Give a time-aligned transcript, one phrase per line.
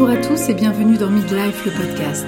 [0.00, 2.26] Bonjour à tous et bienvenue dans Midlife, le podcast.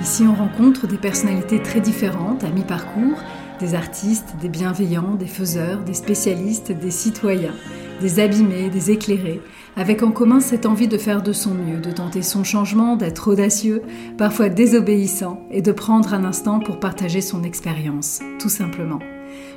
[0.00, 3.20] Ici, on rencontre des personnalités très différentes à mi-parcours,
[3.58, 7.56] des artistes, des bienveillants, des faiseurs, des spécialistes, des citoyens,
[8.00, 9.40] des abîmés, des éclairés,
[9.74, 13.26] avec en commun cette envie de faire de son mieux, de tenter son changement, d'être
[13.26, 13.82] audacieux,
[14.16, 19.00] parfois désobéissant, et de prendre un instant pour partager son expérience, tout simplement.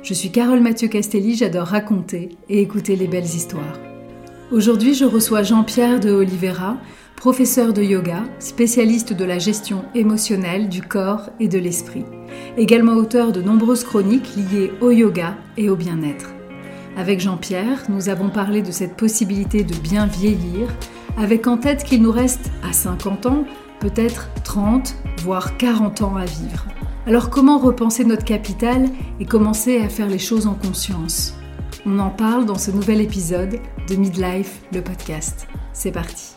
[0.02, 3.78] Je suis Carole Mathieu Castelli, j'adore raconter et écouter les belles histoires.
[4.50, 6.76] Aujourd'hui, je reçois Jean-Pierre de Oliveira,
[7.22, 12.04] professeur de yoga, spécialiste de la gestion émotionnelle du corps et de l'esprit,
[12.56, 16.30] également auteur de nombreuses chroniques liées au yoga et au bien-être.
[16.96, 20.66] Avec Jean-Pierre, nous avons parlé de cette possibilité de bien vieillir,
[21.16, 23.44] avec en tête qu'il nous reste à 50 ans,
[23.78, 26.66] peut-être 30, voire 40 ans à vivre.
[27.06, 28.88] Alors comment repenser notre capital
[29.20, 31.36] et commencer à faire les choses en conscience?
[31.86, 35.46] On en parle dans ce nouvel épisode de Midlife, le podcast.
[35.72, 36.31] C'est parti.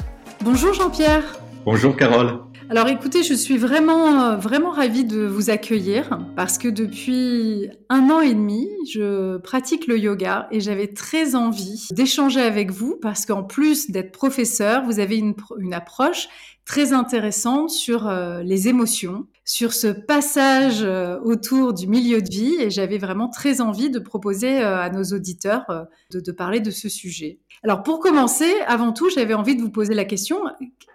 [0.45, 1.39] Bonjour Jean-Pierre.
[1.65, 2.39] Bonjour Carole.
[2.69, 8.11] Alors écoutez, je suis vraiment, euh, vraiment ravie de vous accueillir parce que depuis un
[8.11, 13.25] an et demi, je pratique le yoga et j'avais très envie d'échanger avec vous parce
[13.25, 16.27] qu'en plus d'être professeur, vous avez une, une approche
[16.65, 22.55] très intéressante sur euh, les émotions, sur ce passage euh, autour du milieu de vie
[22.59, 25.65] et j'avais vraiment très envie de proposer à nos auditeurs
[26.11, 27.39] de, parler de ce sujet.
[27.63, 30.39] Alors pour commencer, avant tout, j'avais envie de vous poser la question,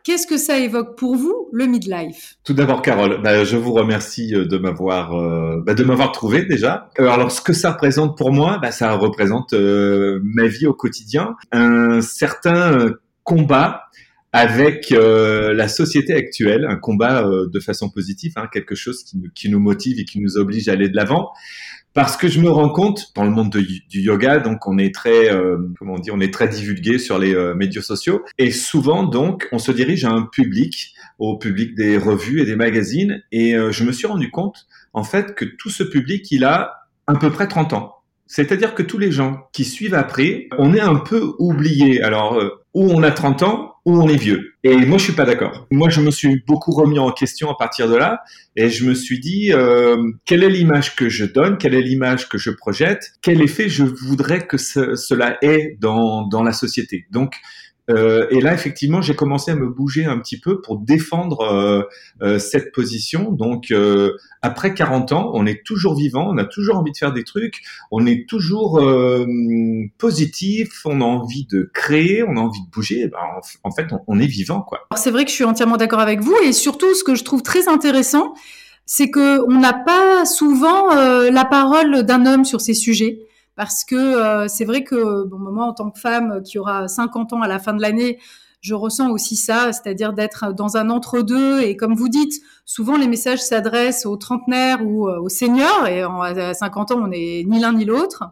[0.05, 2.37] qu'est-ce que ça évoque pour vous le midlife?
[2.45, 6.45] Tout d'abord, Carole, bah, je vous remercie euh, de m'avoir euh, bah, de m'avoir trouvé
[6.45, 6.91] déjà.
[6.99, 11.37] Euh, alors ce que ça représente pour moi, bah, ça représente ma vie au quotidien,
[11.53, 12.91] un certain
[13.25, 13.85] combat
[14.33, 19.59] avec la société actuelle, un combat de façon positive, hein, quelque chose qui, qui, nous
[19.59, 21.33] motive et qui nous oblige à aller de l'avant
[21.93, 25.33] parce que je me rends compte dans le monde du yoga, donc on est très,
[25.33, 29.03] euh, comment on dit, on est très divulgué sur les euh, médias sociaux, et souvent
[29.03, 33.55] donc on se dirige à un public, au public des revues et des magazines, et
[33.55, 37.15] euh, je me suis rendu compte en fait que tout ce public il a à
[37.15, 37.97] peu près 30 ans.
[38.27, 42.01] C'est-à-dire que tous les gens qui suivent après, on est un peu oubliés.
[42.01, 42.41] Alors,
[42.75, 44.53] où on a 30 ans, ou on est vieux.
[44.63, 45.67] Et moi, je suis pas d'accord.
[45.71, 48.21] Moi, je me suis beaucoup remis en question à partir de là,
[48.57, 52.29] et je me suis dit euh, quelle est l'image que je donne, quelle est l'image
[52.29, 57.07] que je projette, quel effet je voudrais que cela ait dans dans la société?
[57.11, 57.37] Donc
[57.91, 61.83] euh, et là, effectivement, j'ai commencé à me bouger un petit peu pour défendre euh,
[62.23, 63.33] euh cette position.
[63.33, 67.13] Donc, euh, après 40 ans, on est toujours vivant, on a toujours envie de faire
[67.13, 68.81] des trucs, on est toujours
[69.99, 73.09] positif, on a envie de créer, on a envie de bouger.
[73.09, 73.19] Ben,
[73.65, 74.87] en, fait, on, est vivant, quoi.
[74.97, 77.43] C'est vrai que je suis entièrement d'accord avec vous, et surtout, ce que je trouve
[77.43, 78.35] très intéressant,
[78.87, 83.19] c'est que on n'a pas souvent la parole d'un homme sur ces sujets
[83.61, 87.35] parce que euh, c'est vrai que bon, moi, en tant que femme qui aura 50
[87.35, 88.19] ans à la fin de l'année,
[88.63, 91.61] je ressens aussi ça, c'est-à-dire d'être dans un entre-deux.
[91.61, 96.01] Et comme vous dites, souvent les messages s'adressent aux trentenaires ou euh, aux seniors, et
[96.01, 98.25] à 50 ans, on n'est ni l'un ni l'autre.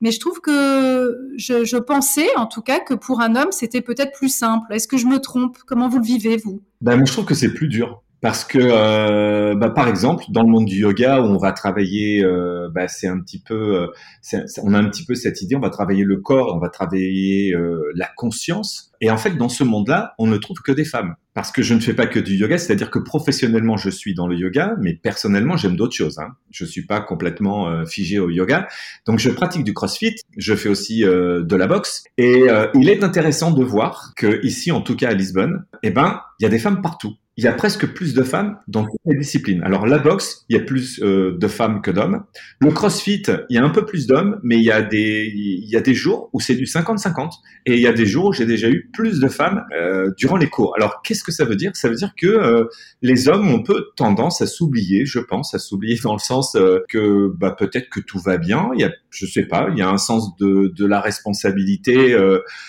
[0.00, 3.80] Mais je trouve que je, je, pensais, en tout cas, que pour un homme, c'était
[3.80, 4.72] peut-être plus simple.
[4.72, 5.58] Est-ce que je me trompe?
[5.66, 6.62] Comment vous le vivez, vous?
[6.80, 8.04] Ben, Moi, je trouve que c'est plus dur.
[8.20, 12.22] Parce que, euh, bah, par exemple, dans le monde du yoga, où on va travailler,
[12.22, 13.88] euh, bah, c'est un petit peu,
[14.34, 16.68] euh, on a un petit peu cette idée, on va travailler le corps, on va
[16.68, 18.92] travailler euh, la conscience.
[19.00, 21.14] Et en fait, dans ce monde-là, on ne trouve que des femmes.
[21.32, 24.26] Parce que je ne fais pas que du yoga, c'est-à-dire que professionnellement, je suis dans
[24.26, 26.18] le yoga, mais personnellement, j'aime d'autres choses.
[26.18, 26.32] Hein.
[26.50, 28.68] Je suis pas complètement euh, figé au yoga.
[29.06, 32.04] Donc, je pratique du CrossFit, je fais aussi de la boxe.
[32.18, 36.20] Et il est intéressant de voir que ici, en tout cas à Lisbonne, eh ben,
[36.38, 39.00] il y a des femmes partout il y a presque plus de femmes dans toutes
[39.06, 39.62] les disciplines.
[39.62, 42.24] Alors la boxe, il y a plus euh, de femmes que d'hommes.
[42.60, 45.66] Le crossfit, il y a un peu plus d'hommes, mais il y a des il
[45.66, 47.30] y a des jours où c'est du 50-50
[47.64, 50.36] et il y a des jours où j'ai déjà eu plus de femmes euh, durant
[50.36, 50.74] les cours.
[50.76, 51.70] Alors qu'est-ce que ça veut dire?
[51.72, 52.64] Ça veut dire que euh,
[53.00, 56.58] les hommes ont peu tendance à s'oublier, je pense, à s'oublier dans le sens
[56.90, 58.68] que bah, peut-être que tout va bien.
[58.74, 62.14] Il y a, je sais pas, il y a un sens de, de la responsabilité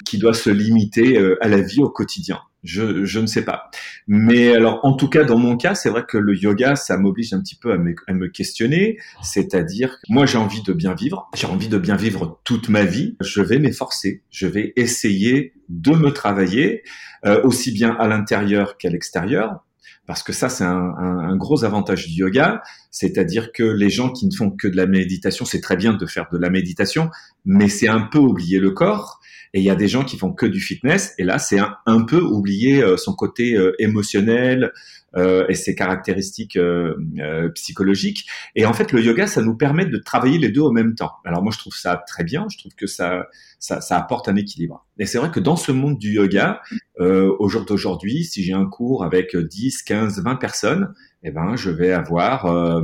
[0.06, 2.40] qui doit se limiter à la vie au quotidien.
[2.64, 3.72] Je, je, ne sais pas.
[4.08, 7.34] Mais alors, en tout cas, dans mon cas, c'est vrai que le yoga, ça m'oblige
[7.34, 8.98] un petit peu à me, à me questionner.
[9.24, 11.30] C'est-à-dire, moi, j'ai envie de bien vivre.
[11.34, 13.16] J'ai envie de bien vivre toute ma vie.
[13.20, 14.24] Je vais m'efforcer.
[14.30, 16.84] Je vais essayer de me travailler,
[17.26, 19.66] euh, aussi bien à l'intérieur qu'à l'extérieur.
[20.06, 22.62] Parce que ça, c'est un, un, un, gros avantage du yoga.
[22.92, 26.06] C'est-à-dire que les gens qui ne font que de la méditation, c'est très bien de
[26.06, 27.10] faire de la méditation,
[27.46, 29.21] mais c'est un peu oublier le corps.
[29.54, 32.02] Et il y a des gens qui font que du fitness, et là, c'est un,
[32.04, 34.72] peu oublier euh, son côté euh, émotionnel,
[35.18, 38.30] euh, et ses caractéristiques euh, euh, psychologiques.
[38.56, 41.12] Et en fait, le yoga, ça nous permet de travailler les deux au même temps.
[41.26, 42.48] Alors moi, je trouve ça très bien.
[42.50, 43.28] Je trouve que ça,
[43.60, 44.88] ça, ça apporte un équilibre.
[45.00, 46.62] Et c'est vrai que dans ce monde du yoga,
[46.98, 50.94] au jour d'aujourd'hui, si j'ai un cours avec 10, 15, 20 personnes,
[51.24, 52.84] eh ben, je vais avoir euh,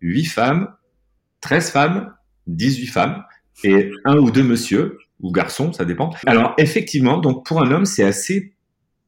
[0.00, 0.74] 8 femmes,
[1.42, 2.14] 13 femmes,
[2.48, 3.24] 18 femmes
[3.62, 6.10] et un ou deux monsieur ou garçons, ça dépend.
[6.26, 8.54] Alors effectivement, donc pour un homme, c'est assez,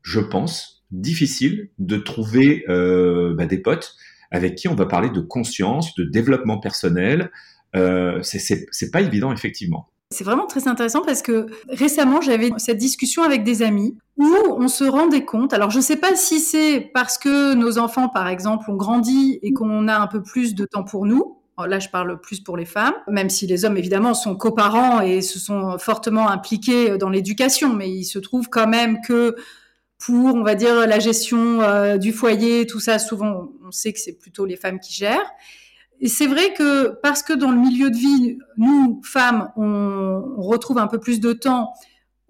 [0.03, 3.95] je pense, difficile de trouver euh, bah, des potes
[4.31, 7.31] avec qui on va parler de conscience, de développement personnel.
[7.77, 9.89] Euh, c'est pas évident effectivement.
[10.13, 14.67] C'est vraiment très intéressant parce que récemment, j'avais cette discussion avec des amis où on
[14.67, 18.27] se rendait compte, alors je ne sais pas si c'est parce que nos enfants, par
[18.27, 21.89] exemple, ont grandi et qu'on a un peu plus de temps pour nous, Là, je
[21.91, 25.79] parle plus pour les femmes, même si les hommes, évidemment, sont coparents et se sont
[25.79, 29.37] fortement impliqués dans l'éducation, mais il se trouve quand même que
[29.99, 34.01] pour, on va dire, la gestion euh, du foyer, tout ça, souvent, on sait que
[34.01, 35.31] c'est plutôt les femmes qui gèrent.
[36.01, 40.43] Et c'est vrai que parce que dans le milieu de vie, nous, femmes, on, on
[40.43, 41.75] retrouve un peu plus de temps,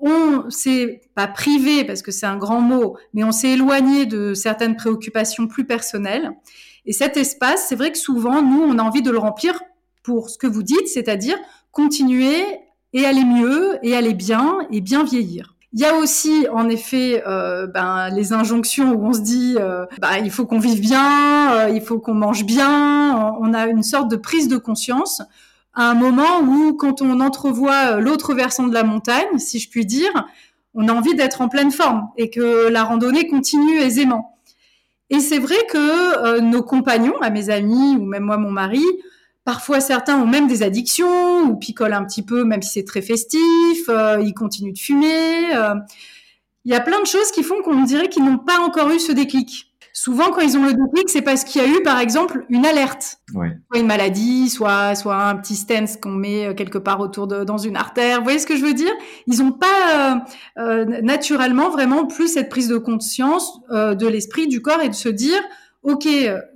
[0.00, 4.34] on s'est pas privé parce que c'est un grand mot, mais on s'est éloigné de
[4.34, 6.32] certaines préoccupations plus personnelles.
[6.86, 9.60] Et cet espace, c'est vrai que souvent, nous, on a envie de le remplir
[10.02, 11.36] pour ce que vous dites, c'est-à-dire
[11.72, 12.42] continuer
[12.92, 15.56] et aller mieux et aller bien et bien vieillir.
[15.72, 19.86] Il y a aussi, en effet, euh, ben, les injonctions où on se dit, euh,
[20.00, 23.36] ben, il faut qu'on vive bien, euh, il faut qu'on mange bien.
[23.40, 25.22] On a une sorte de prise de conscience
[25.74, 29.86] à un moment où, quand on entrevoit l'autre versant de la montagne, si je puis
[29.86, 30.10] dire,
[30.74, 34.39] on a envie d'être en pleine forme et que la randonnée continue aisément.
[35.10, 38.84] Et c'est vrai que nos compagnons, à mes amis ou même moi, mon mari,
[39.44, 43.02] Parfois, certains ont même des addictions ou picolent un petit peu, même si c'est très
[43.02, 43.88] festif.
[43.88, 45.56] Euh, ils continuent de fumer.
[45.56, 45.74] Euh.
[46.64, 49.00] Il y a plein de choses qui font qu'on dirait qu'ils n'ont pas encore eu
[49.00, 49.69] ce déclic.
[50.02, 52.64] Souvent, quand ils ont le déclic, c'est parce qu'il y a eu, par exemple, une
[52.64, 53.58] alerte, ouais.
[53.70, 57.44] soit une maladie, soit soit un petit stance qu'on met euh, quelque part autour de
[57.44, 58.16] dans une artère.
[58.16, 58.92] Vous voyez ce que je veux dire?
[59.26, 60.24] Ils n'ont pas
[60.56, 64.94] euh, naturellement vraiment plus cette prise de conscience euh, de l'esprit, du corps et de
[64.94, 65.42] se dire,
[65.82, 66.08] ok,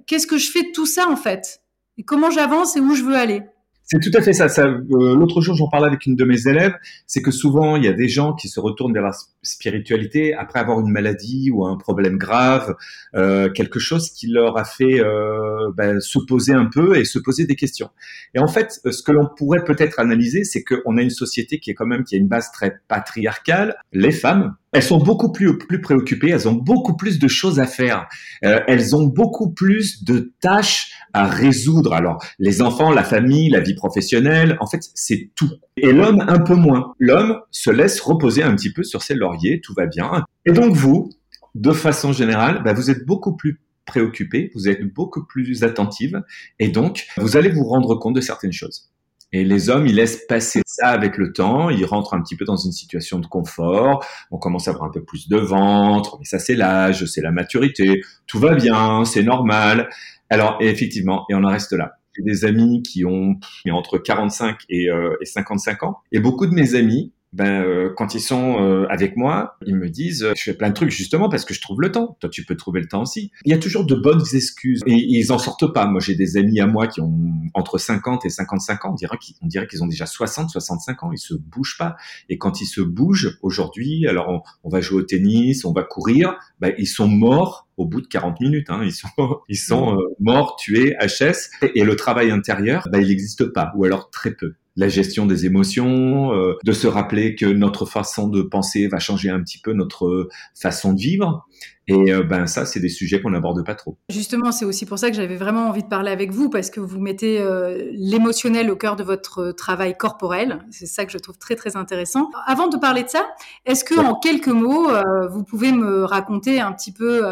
[0.06, 1.60] qu'est-ce que je fais de tout ça en fait?
[1.98, 3.42] Et comment j'avance et où je veux aller?
[3.86, 4.48] C'est tout à fait ça.
[4.48, 6.74] ça euh, L'autre jour, j'en parlais avec une de mes élèves.
[7.06, 10.58] C'est que souvent, il y a des gens qui se retournent vers la spiritualité après
[10.58, 12.74] avoir une maladie ou un problème grave,
[13.14, 17.18] euh, quelque chose qui leur a fait euh, ben, se poser un peu et se
[17.18, 17.90] poser des questions.
[18.34, 21.70] Et en fait, ce que l'on pourrait peut-être analyser, c'est qu'on a une société qui
[21.70, 23.76] est quand même qui a une base très patriarcale.
[23.92, 27.66] Les femmes, elles sont beaucoup plus, plus préoccupées, elles ont beaucoup plus de choses à
[27.66, 28.08] faire,
[28.44, 31.92] euh, elles ont beaucoup plus de tâches à résoudre.
[31.92, 35.50] Alors, les enfants, la famille, la vie professionnelle, en fait, c'est tout.
[35.76, 36.92] Et l'homme, un peu moins.
[36.98, 40.24] L'homme se laisse reposer un petit peu sur ses lauriers, tout va bien.
[40.44, 41.08] Et donc, vous,
[41.54, 46.20] de façon générale, bah, vous êtes beaucoup plus préoccupé, vous êtes beaucoup plus attentive,
[46.58, 48.90] et donc, vous allez vous rendre compte de certaines choses.
[49.34, 52.44] Et les hommes, ils laissent passer ça avec le temps, ils rentrent un petit peu
[52.44, 56.24] dans une situation de confort, on commence à avoir un peu plus de ventre, mais
[56.24, 59.88] ça c'est l'âge, c'est la maturité, tout va bien, c'est normal.
[60.30, 61.96] Alors effectivement, et on en reste là.
[62.16, 63.34] J'ai des amis qui ont
[63.72, 68.14] entre 45 et, euh, et 55 ans, et beaucoup de mes amis ben euh, quand
[68.14, 71.28] ils sont euh, avec moi, ils me disent euh, je fais plein de trucs justement
[71.28, 72.16] parce que je trouve le temps.
[72.20, 73.32] Toi tu peux trouver le temps aussi.
[73.44, 75.86] Il y a toujours de bonnes excuses et ils en sortent pas.
[75.86, 77.12] Moi j'ai des amis à moi qui ont
[77.52, 81.02] entre 50 et 55 ans, on dirait qu'ils on dirait qu'ils ont déjà 60 65
[81.02, 81.96] ans, ils se bougent pas
[82.28, 85.82] et quand ils se bougent aujourd'hui, alors on, on, va jouer au tennis, on va
[85.82, 88.70] courir, ben, ils sont morts au bout de 40 minutes.
[88.70, 88.82] Hein.
[88.84, 89.08] Ils sont,
[89.48, 91.50] ils sont morts, tués, HS.
[91.62, 95.26] Et, et le travail intérieur, ben, il n'existe pas, ou alors très peu la gestion
[95.26, 99.58] des émotions, euh, de se rappeler que notre façon de penser va changer un petit
[99.58, 101.46] peu notre façon de vivre.
[101.86, 103.98] Et euh, ben ça, c'est des sujets qu'on n'aborde pas trop.
[104.08, 106.80] Justement, c'est aussi pour ça que j'avais vraiment envie de parler avec vous parce que
[106.80, 110.64] vous mettez euh, l'émotionnel au cœur de votre travail corporel.
[110.70, 112.30] C'est ça que je trouve très très intéressant.
[112.46, 113.26] Avant de parler de ça,
[113.66, 114.06] est-ce que ouais.
[114.06, 117.22] en quelques mots, euh, vous pouvez me raconter un petit peu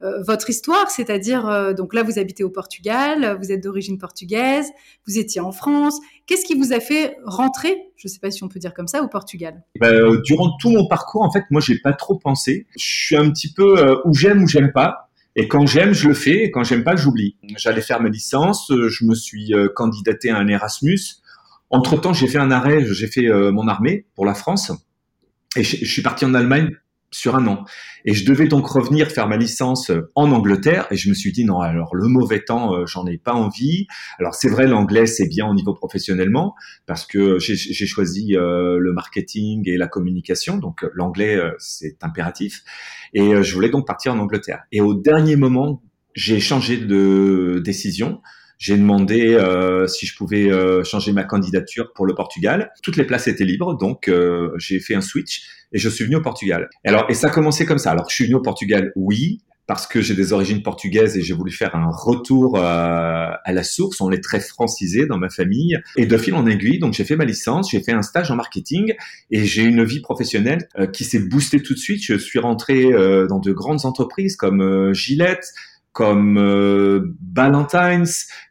[0.00, 4.70] votre histoire, c'est-à-dire donc là vous habitez au Portugal, vous êtes d'origine portugaise,
[5.08, 5.98] vous étiez en France.
[6.26, 8.86] Qu'est-ce qui vous a fait rentrer, je ne sais pas si on peut dire comme
[8.86, 12.66] ça, au Portugal ben, Durant tout mon parcours, en fait, moi j'ai pas trop pensé.
[12.78, 15.10] Je suis un petit peu euh, où j'aime ou j'aime pas.
[15.34, 16.44] Et quand j'aime, je le fais.
[16.44, 17.36] Et quand j'aime pas, j'oublie.
[17.56, 18.70] J'allais faire ma licence.
[18.70, 21.00] Euh, je me suis euh, candidaté à un Erasmus.
[21.70, 22.84] Entre temps, j'ai fait un arrêt.
[22.86, 24.72] J'ai fait mon armée pour la France.
[25.54, 26.70] Et je suis parti en Allemagne
[27.10, 27.64] sur un an.
[28.04, 30.86] Et je devais donc revenir faire ma licence en Angleterre.
[30.90, 33.86] Et je me suis dit, non, alors le mauvais temps, euh, j'en ai pas envie.
[34.18, 36.54] Alors c'est vrai, l'anglais, c'est bien au niveau professionnellement,
[36.86, 40.58] parce que j'ai choisi euh, le marketing et la communication.
[40.58, 42.62] Donc l'anglais, euh, c'est impératif.
[43.14, 44.64] Et je voulais donc partir en Angleterre.
[44.70, 45.82] Et au dernier moment,
[46.14, 48.20] j'ai changé de décision.
[48.58, 52.72] J'ai demandé euh, si je pouvais euh, changer ma candidature pour le Portugal.
[52.82, 56.16] Toutes les places étaient libres, donc euh, j'ai fait un switch et je suis venu
[56.16, 56.68] au Portugal.
[56.84, 57.92] Alors et ça a commencé comme ça.
[57.92, 61.34] Alors je suis venu au Portugal, oui, parce que j'ai des origines portugaises et j'ai
[61.34, 64.00] voulu faire un retour euh, à la source.
[64.00, 65.78] On est très francisé dans ma famille.
[65.96, 68.36] Et de fil en aiguille, donc j'ai fait ma licence, j'ai fait un stage en
[68.36, 68.94] marketing
[69.30, 72.02] et j'ai une vie professionnelle euh, qui s'est boostée tout de suite.
[72.02, 75.52] Je suis rentré euh, dans de grandes entreprises comme Gillette,
[75.92, 76.36] comme
[77.20, 78.06] Ballantines,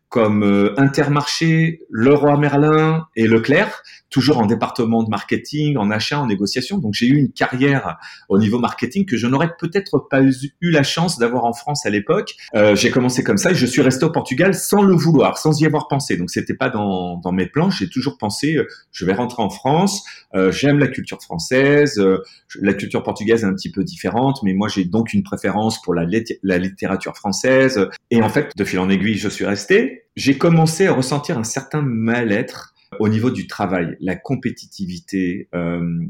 [0.09, 6.77] comme Intermarché, Leroy Merlin et Leclerc toujours en département de marketing, en achat, en négociation.
[6.77, 7.97] Donc j'ai eu une carrière
[8.29, 11.89] au niveau marketing que je n'aurais peut-être pas eu la chance d'avoir en France à
[11.89, 12.35] l'époque.
[12.55, 15.59] Euh, j'ai commencé comme ça et je suis resté au Portugal sans le vouloir, sans
[15.59, 16.17] y avoir pensé.
[16.17, 17.69] Donc c'était pas dans, dans mes plans.
[17.69, 20.03] J'ai toujours pensé, euh, je vais rentrer en France.
[20.35, 21.99] Euh, J'aime la culture française.
[21.99, 22.23] Euh,
[22.61, 25.93] la culture portugaise est un petit peu différente, mais moi j'ai donc une préférence pour
[25.93, 26.05] la,
[26.43, 27.87] la littérature française.
[28.11, 29.96] Et en fait, de fil en aiguille, je suis resté.
[30.17, 36.07] J'ai commencé à ressentir un certain mal-être au niveau du travail, la compétitivité, euh,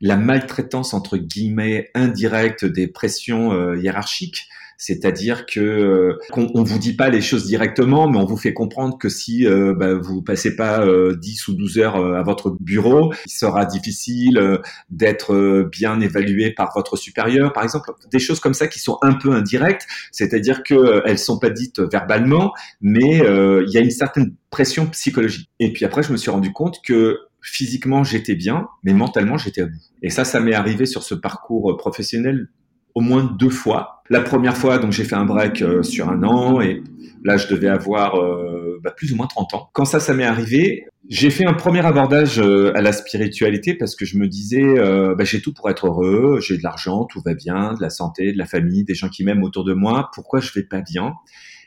[0.00, 4.46] la maltraitance entre guillemets indirecte des pressions euh, hiérarchiques
[4.82, 8.98] c'est-à-dire que euh, on, vous dit pas les choses directement, mais on vous fait comprendre
[8.98, 13.12] que si euh, bah, vous passez pas 10 euh, ou 12 heures à votre bureau,
[13.24, 14.58] il sera difficile
[14.90, 17.92] d'être bien évalué par votre supérieur, par exemple.
[18.10, 21.78] Des choses comme ça qui sont un peu indirectes, c'est-à-dire que elles sont pas dites
[21.78, 25.48] verbalement, mais il y a une certaine pression psychologique.
[25.60, 29.62] Et puis après, je me suis rendu compte que physiquement j'étais bien, mais mentalement j'étais
[29.62, 29.78] à bout.
[30.02, 32.48] Et ça, ça m'est arrivé sur ce parcours professionnel
[32.94, 34.02] au moins deux fois.
[34.10, 36.82] La première fois, donc j'ai fait un break euh, sur un an et
[37.24, 39.70] là je devais avoir euh, bah, plus ou moins 30 ans.
[39.72, 43.96] Quand ça, ça m'est arrivé, j'ai fait un premier abordage euh, à la spiritualité parce
[43.96, 44.74] que je me disais,
[45.16, 48.32] bah, j'ai tout pour être heureux, j'ai de l'argent, tout va bien, de la santé,
[48.32, 50.10] de la famille, des gens qui m'aiment autour de moi.
[50.14, 51.14] Pourquoi je vais pas bien?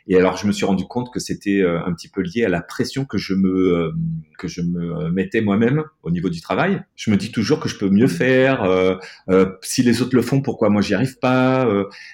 [0.08, 2.50] Et alors, je me suis rendu compte que c'était euh, un petit peu lié à
[2.50, 3.92] la pression que je me euh,
[4.38, 6.84] que je me mettais moi-même au niveau du travail.
[6.96, 8.64] Je me dis toujours que je peux mieux faire.
[8.64, 11.68] Euh, si les autres le font, pourquoi moi j'y arrive pas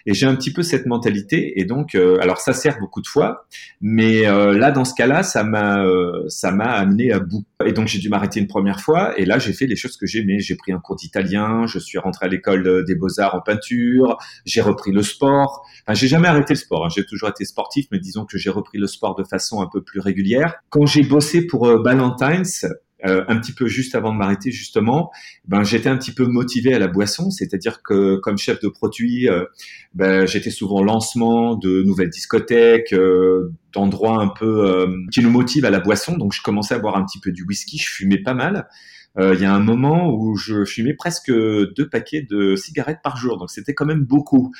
[0.05, 1.60] Et j'ai un petit peu cette mentalité.
[1.60, 3.48] Et donc, alors ça sert beaucoup de fois,
[3.81, 5.83] mais là, dans ce cas-là, ça m'a
[6.27, 7.43] ça m'a amené à bout.
[7.65, 9.17] Et donc, j'ai dû m'arrêter une première fois.
[9.19, 10.39] Et là, j'ai fait les choses que j'aimais.
[10.39, 11.65] J'ai pris un cours d'italien.
[11.67, 14.17] Je suis rentré à l'école des beaux arts en peinture.
[14.45, 15.65] J'ai repris le sport.
[15.85, 16.85] Enfin, j'ai jamais arrêté le sport.
[16.85, 16.89] Hein.
[16.93, 19.81] J'ai toujours été sportif mais disons que j'ai repris le sport de façon un peu
[19.81, 20.55] plus régulière.
[20.69, 22.45] Quand j'ai bossé pour euh, Ballantines,
[23.05, 25.12] euh, un petit peu juste avant de m'arrêter justement,
[25.46, 29.29] ben j'étais un petit peu motivé à la boisson, c'est-à-dire que comme chef de produit,
[29.29, 29.46] euh,
[29.93, 32.96] ben, j'étais souvent lancement de nouvelles discothèques,
[33.74, 37.05] d'endroits un peu qui nous motivent à la boisson, donc je commençais à boire un
[37.05, 38.67] petit peu du whisky, je fumais pas mal.
[39.20, 43.38] Il y a un moment où je fumais presque deux paquets de cigarettes par jour,
[43.38, 44.51] donc c'était quand même beaucoup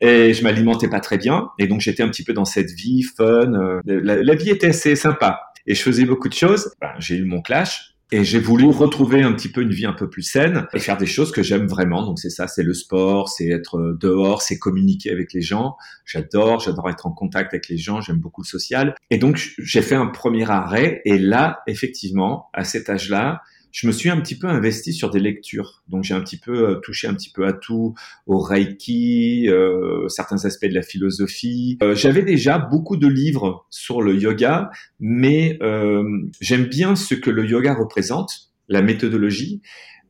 [0.00, 3.02] et je m'alimentais pas très bien et donc j'étais un petit peu dans cette vie
[3.02, 3.24] fun.
[3.54, 6.72] Euh, la, vie était assez sympa et je faisais beaucoup de choses.
[6.98, 7.94] J'ai eu mon clash.
[8.12, 10.98] Et j'ai voulu retrouver un petit peu une vie un peu plus saine et faire
[10.98, 12.04] des choses que j'aime vraiment.
[12.04, 15.76] Donc c'est ça, c'est le sport, c'est être euh, dehors, c'est communiquer avec les gens.
[16.04, 18.94] J'adore, j'adore être en contact avec les gens, j'aime beaucoup le social.
[19.10, 23.40] Et donc j'ai fait un premier arrêt et là, effectivement, à cet âge-là,
[23.74, 25.82] je me suis un petit peu investi sur des lectures.
[25.88, 27.94] Donc j'ai un petit peu euh, touché un petit peu à tout,
[28.28, 31.76] au Reiki, euh, certains aspects de la philosophie.
[31.82, 36.04] Euh, J'avais déjà beaucoup de livres sur le yoga, mais euh,
[36.40, 39.60] j'aime bien ce que le yoga représente, la méthodologie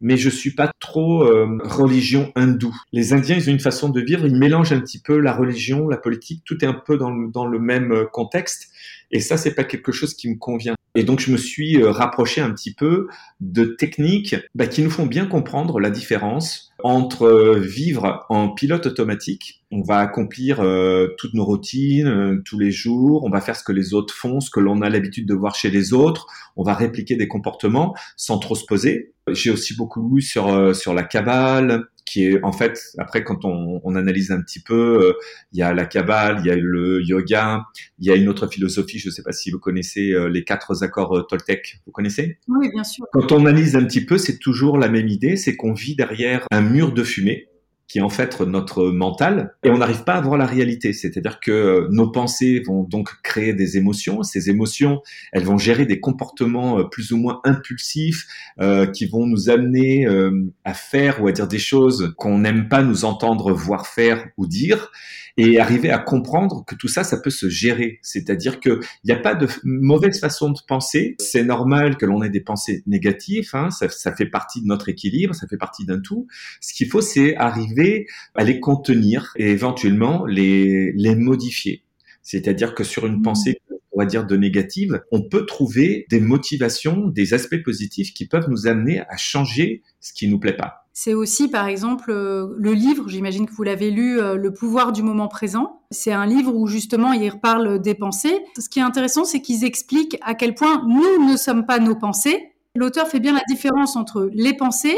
[0.01, 2.77] mais je suis pas trop euh, religion hindoue.
[2.93, 5.89] Les Indiens, ils ont une façon de vivre, ils mélangent un petit peu la religion,
[5.89, 8.69] la politique, tout est un peu dans le, dans le même contexte.
[9.11, 10.75] Et ça, c'est pas quelque chose qui me convient.
[10.97, 13.09] Et donc, je me suis euh, rapproché un petit peu
[13.41, 18.87] de techniques bah, qui nous font bien comprendre la différence entre euh, vivre en pilote
[18.87, 19.65] automatique.
[19.73, 23.25] On va accomplir euh, toutes nos routines tous les jours.
[23.25, 25.57] On va faire ce que les autres font, ce que l'on a l'habitude de voir
[25.57, 26.29] chez les autres.
[26.57, 29.15] On va répliquer des comportements sans trop se poser.
[29.29, 33.81] J'ai aussi beaucoup lu sur sur la cabale, qui est en fait après quand on,
[33.83, 35.13] on analyse un petit peu, euh,
[35.53, 37.65] il y a la Kabbale, il y a le yoga,
[37.99, 38.99] il y a une autre philosophie.
[38.99, 41.81] Je ne sais pas si vous connaissez euh, les quatre accords euh, Toltec.
[41.87, 42.39] Vous connaissez?
[42.49, 43.07] Oui, bien sûr.
[43.13, 46.47] Quand on analyse un petit peu, c'est toujours la même idée, c'est qu'on vit derrière
[46.51, 47.49] un mur de fumée
[47.95, 50.93] qui est en fait notre mental, et on n'arrive pas à voir la réalité.
[50.93, 54.25] C'est-à-dire que nos pensées vont donc créer des émotions.
[54.25, 58.27] Ces émotions, elles vont gérer des comportements euh, plus ou moins impulsifs
[58.61, 62.69] euh, qui vont nous amener euh, à faire ou à dire des choses qu'on n'aime
[62.69, 64.91] pas nous entendre voir faire ou dire.
[65.37, 67.99] Et arriver à comprendre que tout ça, ça peut se gérer.
[68.03, 71.17] C'est-à-dire qu'il n'y a pas de mauvaise façon de penser.
[71.19, 73.51] C'est normal que l'on ait des pensées négatives.
[73.53, 76.27] Hein, ça, ça, fait partie de notre équilibre, ça fait partie d'un tout.
[76.61, 81.83] Ce qu'il faut, c'est arriver à les contenir et éventuellement les, les modifier.
[82.23, 83.23] C'est-à-dire que sur une mmh.
[83.23, 83.61] pensée
[83.95, 88.49] on va dire de négative, on peut trouver des motivations, des aspects positifs qui peuvent
[88.49, 90.85] nous amener à changer ce qui nous plaît pas.
[90.97, 94.93] C'est aussi, par exemple, euh, le livre, j'imagine que vous l'avez lu, euh, Le pouvoir
[94.93, 95.81] du moment présent.
[95.91, 98.39] C'est un livre où justement il reparle des pensées.
[98.59, 101.97] Ce qui est intéressant, c'est qu'ils expliquent à quel point nous ne sommes pas nos
[101.97, 102.53] pensées.
[102.77, 104.97] L'auteur fait bien la différence entre les pensées,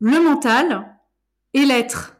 [0.00, 0.96] le mental
[1.54, 2.16] et l'être.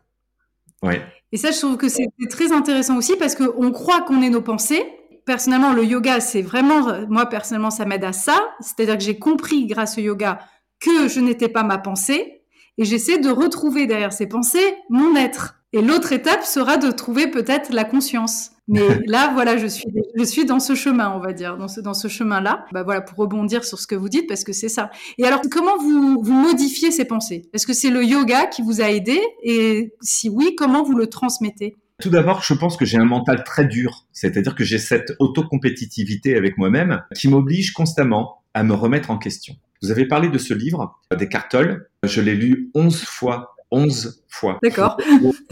[0.83, 1.03] Ouais.
[1.33, 4.43] Et ça, je trouve que c'est très intéressant aussi parce qu'on croit qu'on est nos
[4.43, 4.85] pensées.
[5.27, 8.55] Personnellement, le yoga, c'est vraiment, moi personnellement, ça m'aide à ça.
[8.61, 10.39] C'est-à-dire que j'ai compris grâce au yoga
[10.81, 12.43] que je n'étais pas ma pensée
[12.79, 15.57] et j'essaie de retrouver derrière ces pensées mon être.
[15.73, 18.53] Et l'autre étape sera de trouver peut-être la conscience.
[18.69, 21.81] Mais là, voilà, je suis, je suis dans ce chemin, on va dire, dans ce,
[21.81, 22.65] dans ce chemin-là.
[22.73, 24.91] Bah voilà, pour rebondir sur ce que vous dites, parce que c'est ça.
[25.19, 27.49] Et alors, comment vous, vous modifiez ces pensées?
[27.53, 29.21] Est-ce que c'est le yoga qui vous a aidé?
[29.43, 31.77] Et si oui, comment vous le transmettez?
[32.01, 36.37] Tout d'abord, je pense que j'ai un mental très dur, c'est-à-dire que j'ai cette autocompétitivité
[36.37, 39.55] avec moi-même qui m'oblige constamment à me remettre en question.
[39.83, 41.89] Vous avez parlé de ce livre, des Tolle.
[42.03, 43.55] Je l'ai lu 11 fois.
[43.71, 44.59] 11 fois.
[44.63, 44.97] D'accord.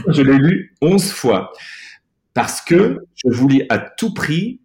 [0.09, 1.53] je l'ai lu 11 fois.
[2.33, 4.61] Parce que je voulais à tout prix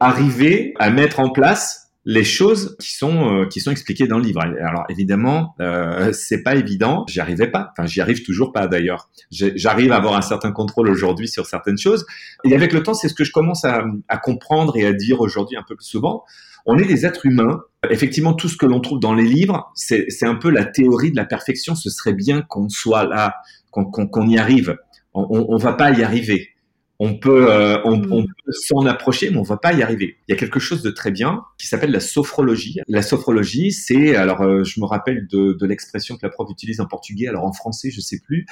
[0.00, 4.24] arriver à mettre en place les choses qui sont euh, qui sont expliquées dans le
[4.24, 4.40] livre.
[4.40, 7.04] Alors évidemment, euh, c'est pas évident.
[7.08, 7.72] J'y arrivais pas.
[7.72, 9.08] Enfin, j'y arrive toujours pas d'ailleurs.
[9.30, 12.04] J'arrive à avoir un certain contrôle aujourd'hui sur certaines choses.
[12.44, 15.20] Et avec le temps, c'est ce que je commence à, à comprendre et à dire
[15.20, 16.24] aujourd'hui un peu plus souvent.
[16.66, 17.62] On est des êtres humains.
[17.90, 21.16] Effectivement, tout ce que l'on trouve dans les livres, c'est un peu la théorie de
[21.16, 21.74] la perfection.
[21.74, 23.36] Ce serait bien qu'on soit là,
[23.70, 24.76] qu'on y arrive.
[25.14, 26.51] On, on, on va pas y arriver
[27.04, 28.12] on peut, euh, on, mm.
[28.12, 30.18] on, peut s'en approcher, mais on va pas y arriver.
[30.28, 32.78] Il y a quelque chose de très bien qui s'appelle la sophrologie.
[32.86, 36.80] La sophrologie, c'est, alors euh, je me rappelle de, de l'expression que la prof utilise
[36.80, 38.46] en portugais, alors en français je sais plus,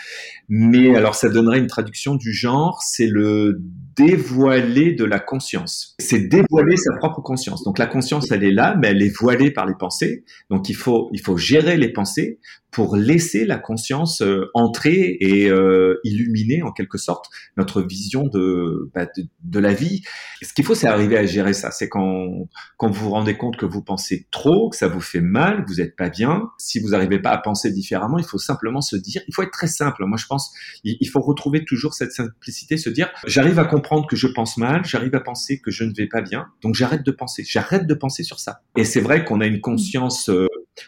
[0.49, 3.63] mais alors ça donnerait une traduction du genre, c'est le
[4.01, 5.95] dévoiler de la conscience.
[5.99, 7.63] C'est dévoiler sa propre conscience.
[7.65, 10.25] Donc la conscience, elle est là, mais elle est voilée par les pensées.
[10.49, 12.39] Donc il faut, il faut gérer les pensées
[12.71, 18.91] pour laisser la conscience euh, entrer et euh, illuminer en quelque sorte notre vision de,
[18.95, 19.07] bah,
[19.43, 20.03] de, la vie.
[20.43, 21.71] Ce qu'il faut, c'est arriver à gérer ça.
[21.71, 25.21] C'est quand, quand vous vous rendez compte que vous pensez trop, que ça vous fait
[25.21, 26.51] mal, que vous n'êtes pas bien.
[26.59, 29.51] Si vous n'arrivez pas à penser différemment, il faut simplement se dire, il faut être
[29.51, 30.05] très simple.
[30.07, 30.53] Moi, je pense,
[30.85, 34.85] il, faut retrouver toujours cette simplicité, se dire, j'arrive à comprendre que je pense mal,
[34.85, 37.45] j'arrive à penser que je ne vais pas bien, donc j'arrête de penser.
[37.47, 38.63] J'arrête de penser sur ça.
[38.77, 40.47] Et c'est vrai qu'on a une conscience euh,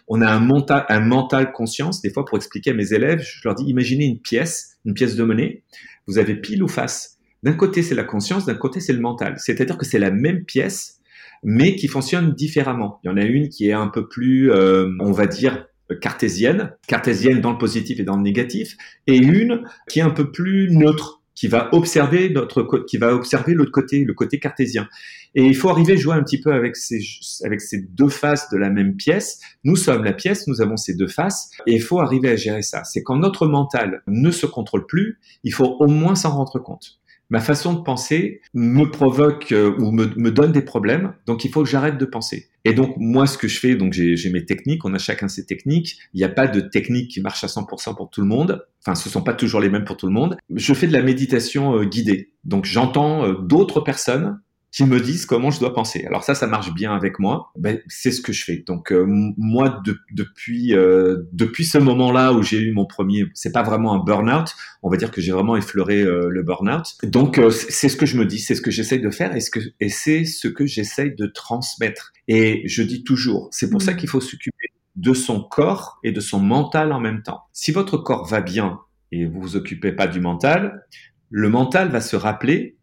[0.09, 2.01] on a un mental, un mental conscience.
[2.03, 5.17] Des fois, pour expliquer à mes élèves, je leur dis, imaginez une pièce, une pièce
[5.17, 5.65] de monnaie.
[6.07, 7.19] Vous avez pile ou face.
[7.43, 9.35] D'un côté, c'est la conscience, d'un côté, c'est le mental.
[9.39, 11.01] C'est-à-dire que c'est la même pièce,
[11.43, 13.01] mais qui fonctionne différemment.
[13.03, 15.67] Il y en a une qui est un peu plus, euh, on va dire,
[16.01, 20.31] cartésienne, cartésienne dans le positif et dans le négatif, et une qui est un peu
[20.31, 24.89] plus neutre, qui va observer notre, qui va observer l'autre côté, le côté cartésien.
[25.35, 27.01] Et il faut arriver à jouer un petit peu avec ces,
[27.43, 29.41] avec ces deux faces de la même pièce.
[29.65, 32.63] Nous sommes la pièce, nous avons ces deux faces, et il faut arriver à gérer
[32.63, 32.85] ça.
[32.85, 37.01] C'est quand notre mental ne se contrôle plus, il faut au moins s'en rendre compte
[37.33, 41.51] ma façon de penser me provoque euh, ou me, me, donne des problèmes, donc il
[41.51, 42.51] faut que j'arrête de penser.
[42.67, 45.47] Et donc moi, ce que je fais, donc j'ai mes techniques, on a chacun ses
[45.47, 45.97] techniques.
[46.13, 48.67] Il n'y a pas de technique qui marche à 100% pour tout le monde.
[48.85, 50.37] Enfin, ce sont pas toujours les mêmes pour tout le monde.
[50.55, 52.33] Je fais de la méditation euh, guidée.
[52.45, 54.39] Donc j'entends euh, d'autres personnes
[54.73, 56.05] qui me disent comment je dois penser.
[56.07, 57.53] Alors ça, ça marche bien avec moi.
[57.57, 58.65] Ben, c'est ce que je fais.
[58.67, 59.83] Donc euh, moi,
[60.13, 64.55] depuis euh, depuis ce moment-là où j'ai eu mon premier, c'est pas vraiment un burn-out.
[64.83, 66.87] On va dire que j'ai vraiment effleuré euh, le burn-out.
[67.03, 69.51] Donc c'est ce que je me dis, c'est ce que j'essaye de faire et ce
[69.51, 72.13] que et c'est ce que j'essaye de transmettre.
[72.27, 73.97] Et je dis toujours, c'est pour ça mmh.
[73.97, 77.43] qu'il faut s'occuper de son corps et de son mental en même temps.
[77.53, 78.81] Si votre corps va bien
[79.11, 80.87] et vous vous occupez pas du mental,
[81.29, 82.77] le mental va se rappeler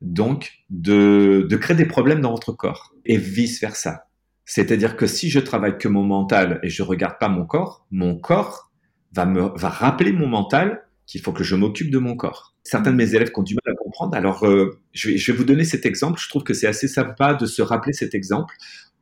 [0.00, 4.08] donc de, créer des problèmes dans votre corps et vice versa.
[4.44, 8.16] C'est-à-dire que si je travaille que mon mental et je regarde pas mon corps, mon
[8.16, 8.70] corps
[9.12, 12.54] va me va rappeler mon mental qu'il faut que je m'occupe de mon corps.
[12.62, 15.64] Certains de mes élèves ont du mal à comprendre, alors euh, je, vais, vous donner
[15.64, 16.20] cet exemple.
[16.20, 18.54] Je trouve que c'est assez sympa de se rappeler cet exemple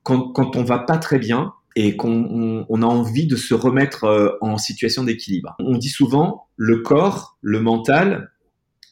[0.02, 3.54] quand, quand on va pas très bien et qu'on on, on a envie de se
[3.54, 5.56] remettre euh, en situation d'équilibre.
[5.58, 8.30] On dit souvent le corps, le mental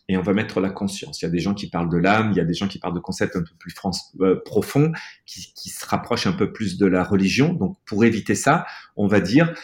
[0.09, 1.23] et on va mettre la conscience.
[1.23, 2.79] Il y a des gens qui parlent de l'âme, il y a des gens qui
[2.79, 3.75] parlent de concepts un peu plus
[4.21, 4.93] euh, profonds,
[5.27, 7.53] qui, se rapprochent un peu plus de la religion.
[7.53, 9.55] Donc, pour éviter ça, on va dire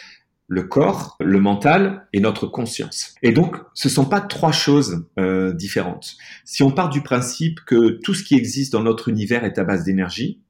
[0.47, 3.13] le corps, le mental et notre conscience.
[3.21, 6.17] Et donc, ce sont pas trois choses euh, différentes.
[6.43, 9.63] Si on part du principe que tout ce qui existe dans notre univers est à
[9.63, 10.41] base d'énergie,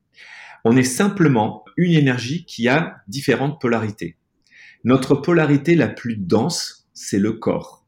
[0.63, 4.17] on est simplement une énergie qui a différentes polarités.
[4.85, 7.78] Notre polarité la plus dense, c'est le corps.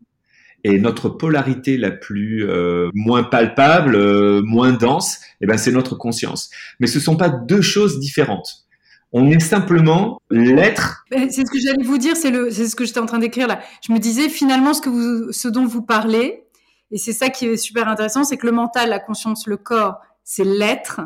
[0.63, 5.95] Et notre polarité la plus euh, moins palpable, euh, moins dense, eh ben c'est notre
[5.95, 6.51] conscience.
[6.79, 8.67] Mais ce sont pas deux choses différentes.
[9.13, 11.03] On est simplement l'être.
[11.09, 13.47] C'est ce que j'allais vous dire, c'est le, c'est ce que j'étais en train d'écrire
[13.47, 13.59] là.
[13.85, 16.43] Je me disais finalement ce que vous, ce dont vous parlez,
[16.91, 19.99] et c'est ça qui est super intéressant, c'est que le mental, la conscience, le corps,
[20.23, 21.01] c'est l'être.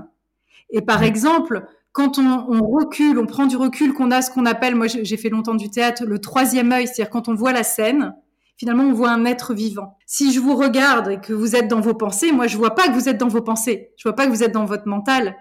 [0.70, 4.46] Et par exemple, quand on, on, recule, on prend du recul, qu'on a ce qu'on
[4.46, 7.64] appelle, moi j'ai fait longtemps du théâtre, le troisième œil, c'est-à-dire quand on voit la
[7.64, 8.14] scène,
[8.58, 9.98] finalement on voit un être vivant.
[10.06, 12.88] Si je vous regarde et que vous êtes dans vos pensées, moi je vois pas
[12.88, 15.36] que vous êtes dans vos pensées, je vois pas que vous êtes dans votre mental,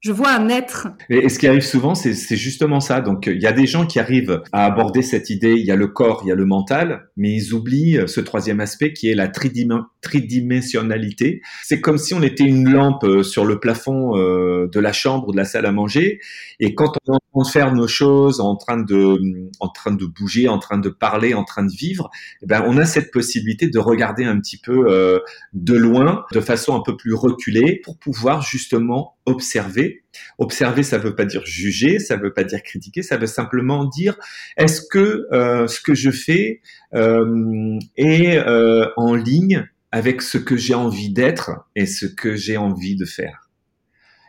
[0.00, 0.88] je vois un être.
[1.10, 3.00] Et, ce qui arrive souvent, c'est justement ça.
[3.00, 5.54] Donc, il y a des gens qui arrivent à aborder cette idée.
[5.54, 8.60] Il y a le corps, il y a le mental, mais ils oublient ce troisième
[8.60, 11.42] aspect qui est la tridimensionnalité.
[11.62, 15.28] C'est comme si on était une lampe euh, sur le plafond euh, de la chambre
[15.28, 16.20] ou de la salle à manger,
[16.60, 20.48] et quand on est en train de faire nos choses, en train de, de bouger,
[20.48, 22.10] en train de parler, en train de vivre,
[22.42, 25.18] eh ben, on a cette possibilité de regarder un petit peu euh,
[25.52, 30.04] de loin, de façon un peu plus reculée, pour pouvoir justement observer.
[30.38, 34.16] Observer, ça veut pas dire juger, ça veut pas dire critiquer, ça veut simplement dire
[34.56, 36.62] est-ce que euh, ce que je fais
[36.94, 42.56] euh, est euh, en ligne avec ce que j'ai envie d'être et ce que j'ai
[42.56, 43.45] envie de faire?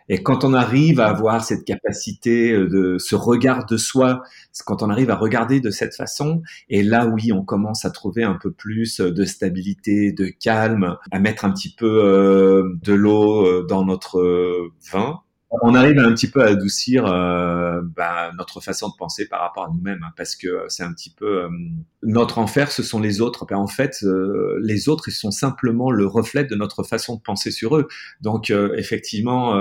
[0.09, 4.21] Et quand on arrive à avoir cette capacité de ce regard de soi,
[4.65, 8.23] quand on arrive à regarder de cette façon, et là oui, on commence à trouver
[8.23, 13.85] un peu plus de stabilité, de calme, à mettre un petit peu de l'eau dans
[13.85, 19.27] notre vin, on arrive un petit peu à adoucir euh, bah, notre façon de penser
[19.27, 21.49] par rapport à nous-mêmes, hein, parce que c'est un petit peu euh,
[22.03, 23.45] notre enfer, ce sont les autres.
[23.45, 27.21] Ben, en fait, euh, les autres, ils sont simplement le reflet de notre façon de
[27.21, 27.87] penser sur eux.
[28.21, 29.55] Donc, effectivement,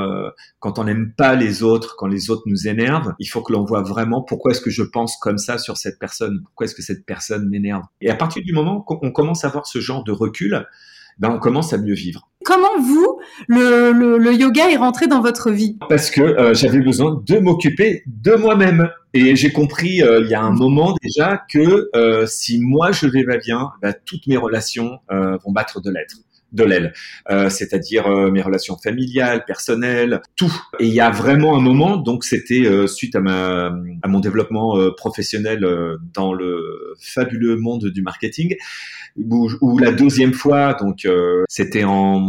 [0.58, 3.64] quand on n'aime pas les autres, quand les autres nous énervent, il faut que l'on
[3.64, 6.82] voit vraiment pourquoi est-ce que je pense comme ça sur cette personne, pourquoi est-ce que
[6.82, 7.82] cette personne m'énerve.
[8.00, 10.66] Et à partir du moment qu'on commence à avoir ce genre de recul,
[11.18, 12.28] ben on commence à mieux vivre.
[12.44, 15.78] Comment vous, le, le, yoga est rentré dans votre vie?
[15.88, 18.88] Parce que euh, j'avais besoin de m'occuper de moi-même.
[19.14, 23.06] Et j'ai compris euh, il y a un moment déjà que euh, si moi je
[23.06, 26.16] vais pas bien, ben, toutes mes relations vont battre de l'être
[26.56, 26.92] de l'aile,
[27.48, 30.52] c'est-à-dire mes relations familiales, personnelles, tout.
[30.80, 33.66] Et il y a vraiment un moment, donc c'était suite à ma
[34.02, 35.66] à mon développement professionnel
[36.14, 38.56] dans le fabuleux monde du marketing,
[39.18, 42.20] ou la deuxième fois, donc euh, c'était en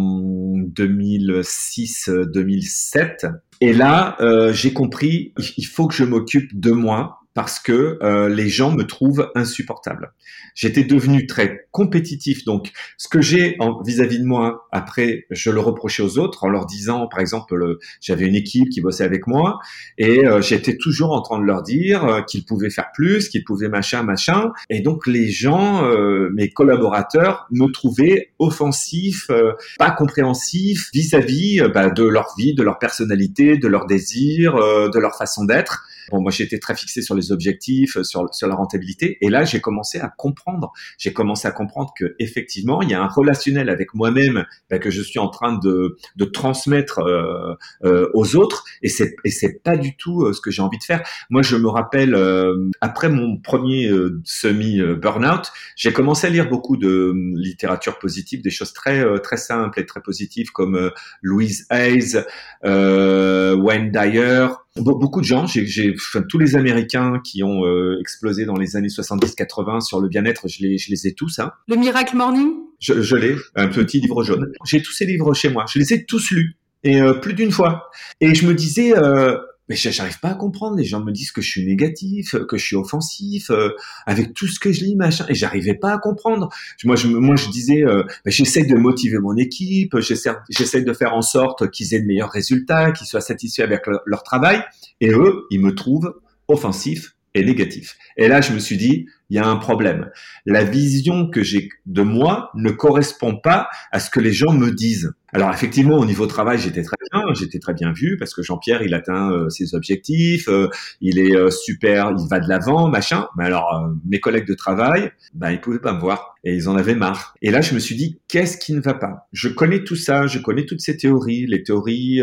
[0.57, 3.33] 2006-2007.
[3.59, 8.29] Et là, euh, j'ai compris, il faut que je m'occupe de moi parce que euh,
[8.29, 10.11] les gens me trouvent insupportable.
[10.55, 16.01] J'étais devenu très compétitif, donc ce que j'ai vis-à-vis de moi, après, je le reprochais
[16.01, 19.59] aux autres en leur disant, par exemple, j'avais une équipe qui bossait avec moi
[19.99, 23.43] et euh, j'étais toujours en train de leur dire euh, qu'ils pouvaient faire plus, qu'ils
[23.43, 25.87] pouvaient machin, machin, et donc les gens,
[26.33, 29.29] mes collaborateurs, me trouvaient offensif,
[29.77, 35.15] pas compréhensif vis-à-vis bah, de leur vie, de leur personnalité, de leurs désirs, de leur
[35.15, 35.83] façon d'être.
[36.11, 39.17] Bon, moi, j'étais très fixé sur les objectifs, sur, sur la rentabilité.
[39.21, 40.71] Et là, j'ai commencé à comprendre.
[40.97, 44.89] J'ai commencé à comprendre que effectivement, il y a un relationnel avec moi-même ben, que
[44.89, 48.63] je suis en train de, de transmettre euh, euh, aux autres.
[48.81, 51.03] Et c'est et c'est pas du tout euh, ce que j'ai envie de faire.
[51.29, 56.49] Moi, je me rappelle euh, après mon premier euh, semi burnout, j'ai commencé à lire
[56.49, 60.91] beaucoup de littérature positive, des choses très très simples et très positives comme
[61.21, 62.17] Louise Hayes,
[62.63, 64.47] Wayne Dyer
[64.81, 68.87] beaucoup de gens, j'ai, enfin, tous les Américains qui ont euh, explosé dans les années
[68.87, 71.39] 70-80 sur le bien-être, je les, je les ai tous.
[71.39, 71.51] Hein.
[71.67, 72.51] Le Miracle Morning?
[72.79, 74.51] Je, je l'ai, un petit livre jaune.
[74.65, 77.51] J'ai tous ces livres chez moi, je les ai tous lus, et euh, plus d'une
[77.51, 77.89] fois.
[78.21, 79.37] Et je me disais, euh,
[79.69, 80.77] mais j'arrive pas à comprendre.
[80.77, 83.69] Les gens me disent que je suis négatif, que je suis offensif, euh,
[84.05, 86.49] avec tout ce que je lis, machin, et j'arrivais pas à comprendre.
[86.83, 91.13] Moi, je, moi, je disais, euh, bah, j'essaie de motiver mon équipe, j'essaie de faire
[91.13, 94.63] en sorte qu'ils aient de meilleurs résultats, qu'ils soient satisfaits avec leur travail,
[95.01, 96.13] et eux, ils me trouvent
[96.47, 97.97] offensif et négatif.
[98.17, 100.09] Et là, je me suis dit, il y a un problème.
[100.45, 104.71] La vision que j'ai de moi ne correspond pas à ce que les gens me
[104.71, 105.13] disent.
[105.33, 108.81] Alors effectivement, au niveau travail, j'étais très bien, j'étais très bien vu parce que Jean-Pierre,
[108.81, 110.69] il atteint euh, ses objectifs, euh,
[111.01, 113.27] il est euh, super, il va de l'avant, machin.
[113.37, 116.77] Mais alors, mes collègues de travail, ben ils pouvaient pas me voir et ils en
[116.77, 117.35] avaient marre.
[117.41, 119.27] Et là, je me suis dit, qu'est-ce qui ne va pas?
[119.33, 122.21] Je connais tout ça, je connais toutes ces théories, les théories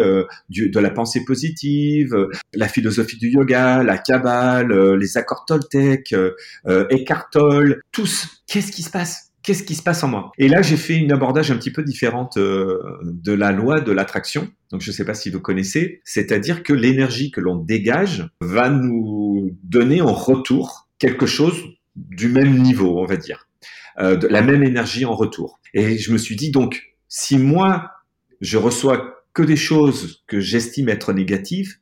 [0.49, 2.17] du, de la pensée positive,
[2.55, 6.15] la philosophie du yoga, la kabbale, les accords Toltec,
[6.67, 7.31] Eckhart
[7.93, 8.43] tous.
[8.47, 9.34] Qu'est-ce qui se passe?
[9.45, 11.85] Qu'est-ce qui se passe en moi Et là, j'ai fait une abordage un petit peu
[11.85, 14.49] différente euh, de la loi de l'attraction.
[14.71, 18.71] Donc, je ne sais pas si vous connaissez, c'est-à-dire que l'énergie que l'on dégage va
[18.71, 21.63] nous donner en retour quelque chose
[21.95, 23.47] du même niveau, on va dire,
[24.01, 25.61] euh, de la même énergie en retour.
[25.75, 27.91] Et je me suis dit donc, si moi
[28.41, 31.77] je reçois que des choses que j'estime être négatives,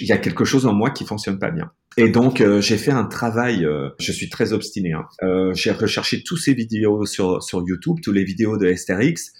[0.00, 1.70] il y a quelque chose en moi qui fonctionne pas bien.
[1.96, 4.92] Et donc euh, j'ai fait un travail, euh, je suis très obstiné.
[4.92, 5.04] Hein.
[5.22, 9.32] Euh, j'ai recherché tous ces vidéos sur sur YouTube, tous les vidéos de Esther X.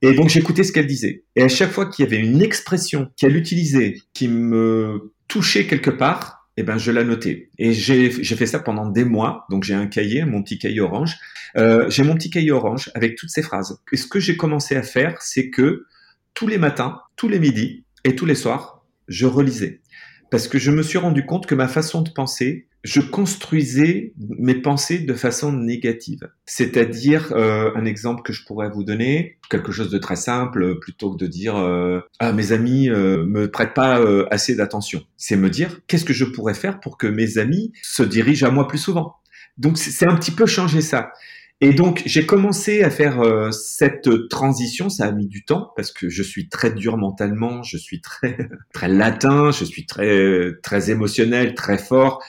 [0.00, 1.24] Et donc j'écoutais ce qu'elle disait.
[1.36, 5.90] Et à chaque fois qu'il y avait une expression qu'elle utilisait qui me touchait quelque
[5.90, 7.50] part, eh ben je la notais.
[7.58, 9.46] Et j'ai j'ai fait ça pendant des mois.
[9.50, 11.16] Donc j'ai un cahier, mon petit cahier orange.
[11.56, 13.80] Euh, j'ai mon petit cahier orange avec toutes ces phrases.
[13.92, 15.86] Et ce que j'ai commencé à faire, c'est que
[16.34, 19.81] tous les matins, tous les midis et tous les soirs, je relisais
[20.32, 24.54] parce que je me suis rendu compte que ma façon de penser, je construisais mes
[24.54, 26.26] pensées de façon négative.
[26.46, 31.12] C'est-à-dire, euh, un exemple que je pourrais vous donner, quelque chose de très simple, plutôt
[31.12, 35.36] que de dire euh, ah mes amis euh, me prêtent pas euh, assez d'attention, c'est
[35.36, 38.66] me dire qu'est-ce que je pourrais faire pour que mes amis se dirigent à moi
[38.66, 39.16] plus souvent?
[39.58, 41.12] Donc c'est un petit peu changer ça.
[41.64, 44.88] Et donc, j'ai commencé à faire euh, cette transition.
[44.88, 48.36] Ça a mis du temps parce que je suis très dur mentalement, je suis très
[48.74, 52.20] très latin, je suis très très émotionnel, très fort.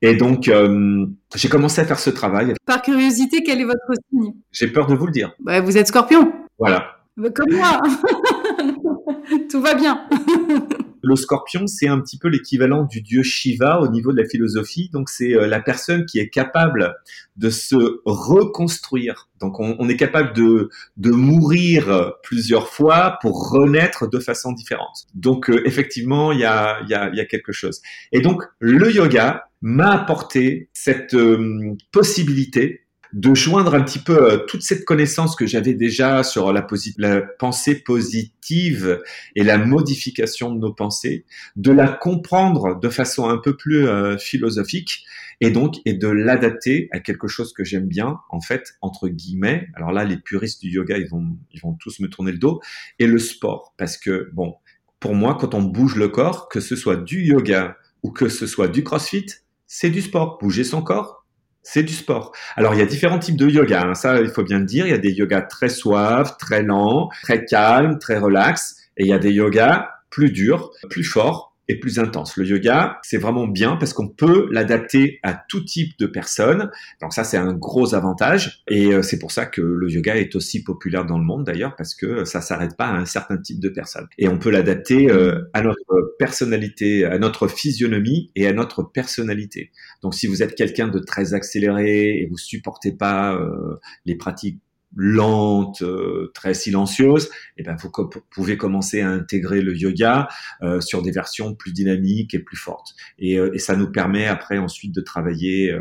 [0.00, 2.54] Et donc, euh, j'ai commencé à faire ce travail.
[2.66, 4.34] Par curiosité, quel est votre signe?
[4.52, 5.34] J'ai peur de vous le dire.
[5.40, 6.32] Bah, vous êtes Scorpion.
[6.56, 6.98] Voilà.
[7.34, 7.82] Comme moi.
[9.50, 10.06] Tout va bien.
[11.02, 14.90] le scorpion, c'est un petit peu l'équivalent du dieu Shiva au niveau de la philosophie.
[14.92, 16.94] Donc, c'est euh, la personne qui est capable
[17.36, 19.28] de se reconstruire.
[19.40, 25.06] Donc, on, est capable de, de mourir plusieurs fois pour renaître de façon différente.
[25.14, 27.80] Donc, euh, effectivement, il y a, y, a, y a quelque chose.
[28.10, 34.38] Et donc, le yoga m'a apporté cette euh, possibilité de joindre un petit peu euh,
[34.46, 36.66] toute cette connaissance que j'avais déjà sur la,
[36.98, 39.00] la, pensée positive
[39.34, 41.24] et la modification de nos pensées,
[41.56, 45.04] de la comprendre de façon un peu plus euh, philosophique
[45.40, 49.68] et donc et de l'adapter à quelque chose que j'aime bien en fait entre guillemets.
[49.74, 52.60] Alors là, les puristes du yoga, ils vont ils vont tous me tourner le dos
[52.98, 54.54] et le sport parce que bon,
[55.00, 58.46] pour moi, quand on bouge le corps, que ce soit du yoga ou que ce
[58.46, 59.26] soit du CrossFit,
[59.66, 60.38] c'est du sport.
[60.38, 61.24] Bouger son corps,
[61.70, 62.32] c'est du sport.
[62.56, 63.94] Alors il y a différents types de yoga, hein.
[63.94, 64.86] ça il faut bien le dire.
[64.86, 69.08] Il y a des yogas très suaves, très lents, très calmes, très relax, et il
[69.08, 72.36] y a des yogas plus durs, plus forts, et plus intense.
[72.36, 76.70] Le yoga, c'est vraiment bien parce qu'on peut l'adapter à tout type de personnes.
[77.00, 78.62] Donc ça, c'est un gros avantage.
[78.68, 81.76] Et euh, c'est pour ça que le yoga est aussi populaire dans le monde d'ailleurs
[81.76, 84.08] parce que ça s'arrête pas à un certain type de personnes.
[84.18, 89.70] Et on peut l'adapter euh, à notre personnalité, à notre physionomie et à notre personnalité.
[90.02, 94.60] Donc si vous êtes quelqu'un de très accéléré et vous supportez pas euh, les pratiques
[94.96, 97.90] lente, euh, très silencieuse, et eh ben vous
[98.30, 100.28] pouvez commencer à intégrer le yoga
[100.62, 102.94] euh, sur des versions plus dynamiques et plus fortes.
[103.18, 105.74] Et, euh, et ça nous permet après ensuite de travailler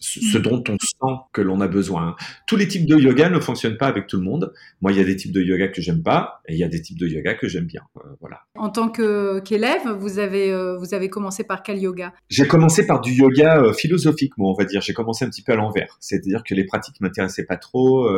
[0.00, 0.42] ce mm.
[0.42, 2.16] dont on sent que l'on a besoin.
[2.46, 4.52] Tous les types de yoga ne fonctionnent pas avec tout le monde.
[4.80, 6.68] Moi, il y a des types de yoga que j'aime pas et il y a
[6.68, 7.82] des types de yoga que j'aime bien.
[7.96, 8.40] Euh, voilà.
[8.56, 12.12] En tant qu'élève, vous avez euh, vous avez commencé par quel yoga?
[12.28, 14.80] J'ai commencé par du yoga euh, philosophique, moi, on va dire.
[14.80, 18.08] J'ai commencé un petit peu à l'envers, c'est-à-dire que les pratiques m'intéressaient pas trop,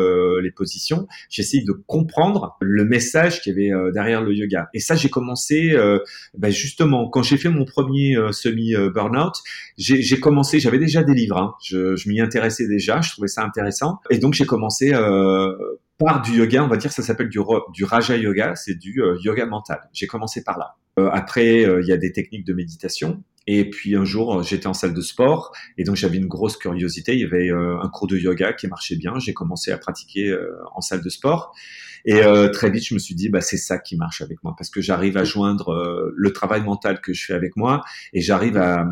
[0.41, 1.07] les positions.
[1.37, 4.69] Essayé de comprendre le message qu'il y avait derrière le yoga.
[4.75, 5.75] Et ça, j'ai commencé
[6.39, 9.35] ben justement quand j'ai fait mon premier semi burnout.
[9.77, 11.37] J'ai commencé, j'avais déjà des livres.
[11.37, 14.01] Hein, je, m'y intéressais déjà, je trouvais ça intéressant.
[14.11, 15.53] Et donc j'ai commencé euh,
[15.99, 17.41] par du yoga, on va dire, ça s'appelle du,
[17.85, 19.81] Raja Yoga, c'est du euh, yoga mental.
[19.93, 20.77] J'ai commencé par là.
[20.99, 23.23] Euh, après, il y a des techniques de méditation.
[23.47, 27.15] Et puis un jour, j'étais en salle de sport et donc j'avais une grosse curiosité.
[27.15, 29.19] Il y avait un cours de yoga qui marchait bien.
[29.19, 30.37] J'ai commencé à pratiquer
[30.75, 31.55] en salle de sport.
[32.05, 34.55] Et euh, très vite, je me suis dit, bah, c'est ça qui marche avec moi,
[34.57, 38.21] parce que j'arrive à joindre euh, le travail mental que je fais avec moi, et
[38.21, 38.87] j'arrive à,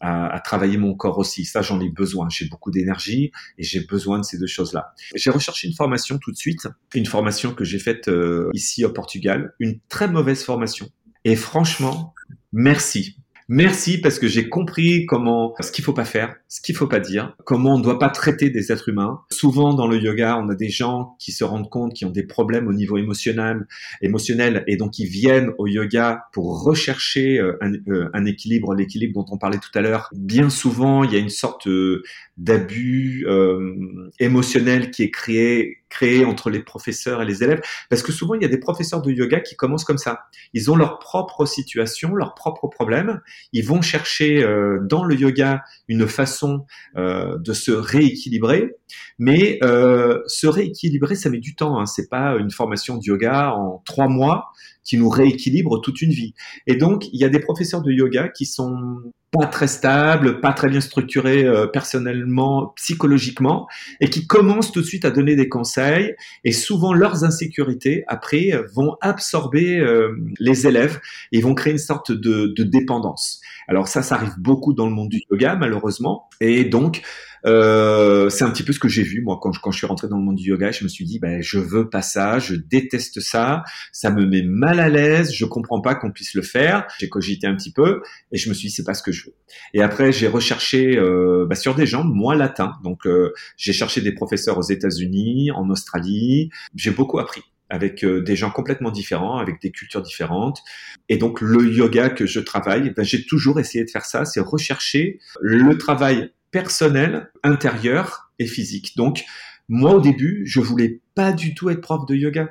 [0.00, 1.44] à, à, travailler mon corps aussi.
[1.44, 2.28] Ça, j'en ai besoin.
[2.30, 4.94] J'ai beaucoup d'énergie, et j'ai besoin de ces deux choses-là.
[5.14, 8.92] J'ai recherché une formation tout de suite, une formation que j'ai faite euh, ici au
[8.92, 10.88] Portugal, une très mauvaise formation.
[11.24, 12.14] Et franchement,
[12.52, 13.18] merci
[13.48, 17.00] Merci parce que j'ai compris comment, ce qu'il faut pas faire, ce qu'il faut pas
[17.00, 19.20] dire, comment on ne doit pas traiter des êtres humains.
[19.30, 22.22] Souvent dans le yoga, on a des gens qui se rendent compte qui ont des
[22.22, 23.66] problèmes au niveau émotionnel,
[24.00, 29.14] émotionnel, et donc ils viennent au yoga pour rechercher euh, un, euh, un équilibre, l'équilibre
[29.14, 30.08] dont on parlait tout à l'heure.
[30.14, 32.02] Bien souvent, il y a une sorte euh,
[32.36, 35.83] d'abus euh, émotionnel qui est créé
[36.26, 39.10] entre les professeurs et les élèves parce que souvent il y a des professeurs de
[39.10, 40.20] yoga qui commencent comme ça.
[40.52, 43.20] Ils ont leur propre situation leurs propres problèmes
[43.52, 48.74] ils vont chercher euh, dans le yoga une façon euh, de se rééquilibrer.
[49.18, 51.86] Mais euh, se rééquilibrer ça met du temps hein.
[51.86, 54.52] c'est pas une formation de yoga en trois mois
[54.84, 56.34] qui nous rééquilibre toute une vie
[56.66, 59.00] et donc il y a des professeurs de yoga qui sont
[59.38, 63.66] pas très stable, pas très bien structuré euh, personnellement, psychologiquement,
[64.00, 66.14] et qui commencent tout de suite à donner des conseils.
[66.44, 71.00] Et souvent, leurs insécurités, après, vont absorber euh, les élèves
[71.32, 73.40] et vont créer une sorte de, de dépendance.
[73.66, 76.28] Alors ça, ça arrive beaucoup dans le monde du yoga, malheureusement.
[76.40, 77.02] Et donc,
[77.46, 80.16] euh, c'est un petit peu ce que j'ai vu moi quand je, suis rentré dans
[80.18, 80.72] le monde du yoga.
[80.72, 84.42] Je me suis dit, ben, je veux pas ça, je déteste ça, ça me met
[84.42, 86.86] mal à l'aise, je comprends pas qu'on puisse le faire.
[86.98, 88.02] J'ai cogité un petit peu
[88.32, 89.34] et je me suis dit, c'est pas ce que je veux.
[89.72, 92.72] Et après, j'ai recherché euh, bah, sur des gens moins latins.
[92.82, 96.50] Donc, euh, j'ai cherché des professeurs aux États-Unis, en Australie.
[96.74, 100.60] J'ai beaucoup appris avec euh, des gens complètement différents, avec des cultures différentes.
[101.08, 104.40] Et donc le yoga que je travaille, ben, j'ai toujours essayé de faire ça, c'est
[104.40, 108.96] rechercher le travail personnel, intérieur et physique.
[108.96, 109.24] Donc,
[109.68, 112.48] moi, au début, je voulais pas du tout être prof de yoga.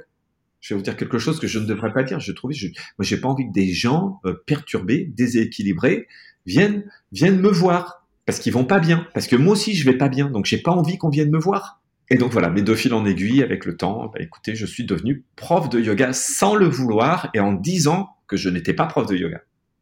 [0.60, 2.20] Je vais vous dire quelque chose que je ne devrais pas dire.
[2.20, 2.54] Je trouvais,
[2.98, 6.10] moi, j'ai pas envie que des gens euh, perturbés, déséquilibrés,
[6.46, 9.08] viennent, viennent me voir parce qu'ils vont pas bien.
[9.14, 10.30] Parce que moi aussi, je vais pas bien.
[10.30, 11.82] Donc, j'ai pas envie qu'on vienne me voir.
[12.10, 14.86] Et donc voilà, mes deux fils en aiguille, avec le temps, bah, écoutez, je suis
[14.86, 19.08] devenu prof de yoga sans le vouloir et en disant que je n'étais pas prof
[19.08, 19.40] de yoga.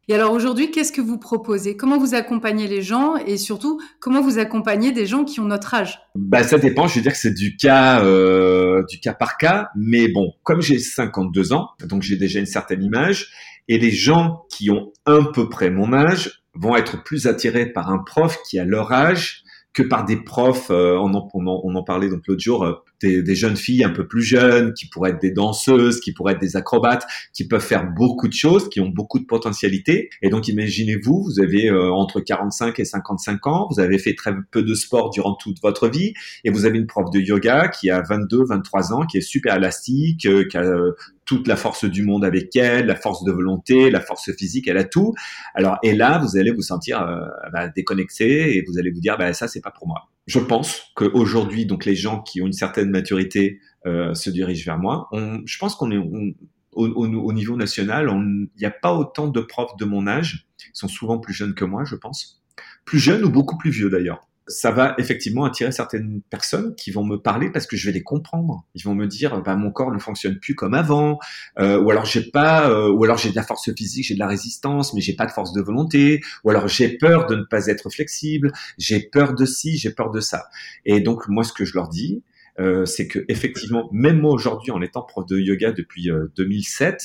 [0.08, 1.76] Et alors aujourd'hui, qu'est-ce que vous proposez?
[1.76, 5.74] Comment vous accompagnez les gens et surtout comment vous accompagnez des gens qui ont notre
[5.74, 6.00] âge?
[6.16, 6.88] Bah ça dépend.
[6.88, 10.60] Je veux dire que c'est du cas euh, du cas par cas, mais bon, comme
[10.60, 13.28] j'ai 52 ans, donc j'ai déjà une certaine image,
[13.68, 17.90] et les gens qui ont un peu près mon âge vont être plus attirés par
[17.90, 20.70] un prof qui a leur âge que par des profs.
[20.70, 22.64] Euh, on, en, parlait donc l'autre jour.
[22.64, 26.34] Euh, des, jeunes filles un peu plus jeunes, qui pourraient être des danseuses, qui pourraient
[26.34, 30.10] être des acrobates, qui peuvent faire beaucoup de choses, qui ont beaucoup de potentialité.
[30.22, 34.32] Et donc imaginez-vous, vous avez euh, entre 45 et 55 ans, vous avez fait très
[34.50, 37.90] peu de sport durant toute votre vie, et vous avez une prof de yoga qui
[37.90, 40.92] a 22, 23 ans, qui est super élastique, euh, qui a euh,
[41.24, 44.76] toute la force du monde avec elle, la force de volonté, la force physique, elle
[44.76, 45.14] a tout.
[45.54, 47.06] Alors et là, vous allez vous sentir
[47.52, 50.82] bah, déconnecté et vous allez vous dire, bah, ça c'est pas pour moi je pense
[50.94, 55.08] qu'aujourd'hui, donc les gens qui ont une certaine maturité euh, se dirigent vers moi.
[55.44, 59.76] Je pense qu'on est au, au, niveau national, il n'y a pas autant de profs
[59.76, 60.46] de mon âge.
[60.64, 62.42] Ils sont souvent plus jeunes que moi, je pense.
[62.84, 67.04] Plus jeunes ou beaucoup plus vieux d'ailleurs ça va effectivement attirer certaines personnes qui vont
[67.04, 68.64] me parler parce que je vais les comprendre.
[68.74, 71.18] Ils vont me dire, bah, mon corps ne fonctionne plus comme avant,
[71.58, 74.18] euh, ou alors j'ai pas, euh, ou alors j'ai de la force physique, j'ai de
[74.18, 77.44] la résistance, mais j'ai pas de force de volonté, ou alors j'ai peur de ne
[77.44, 80.46] pas être flexible, j'ai peur de ci, j'ai peur de ça.
[80.84, 82.22] Et donc moi, ce que je leur dis,
[82.58, 86.96] euh, c'est que effectivement, même moi aujourd'hui, en étant prof de yoga depuis 2007, euh,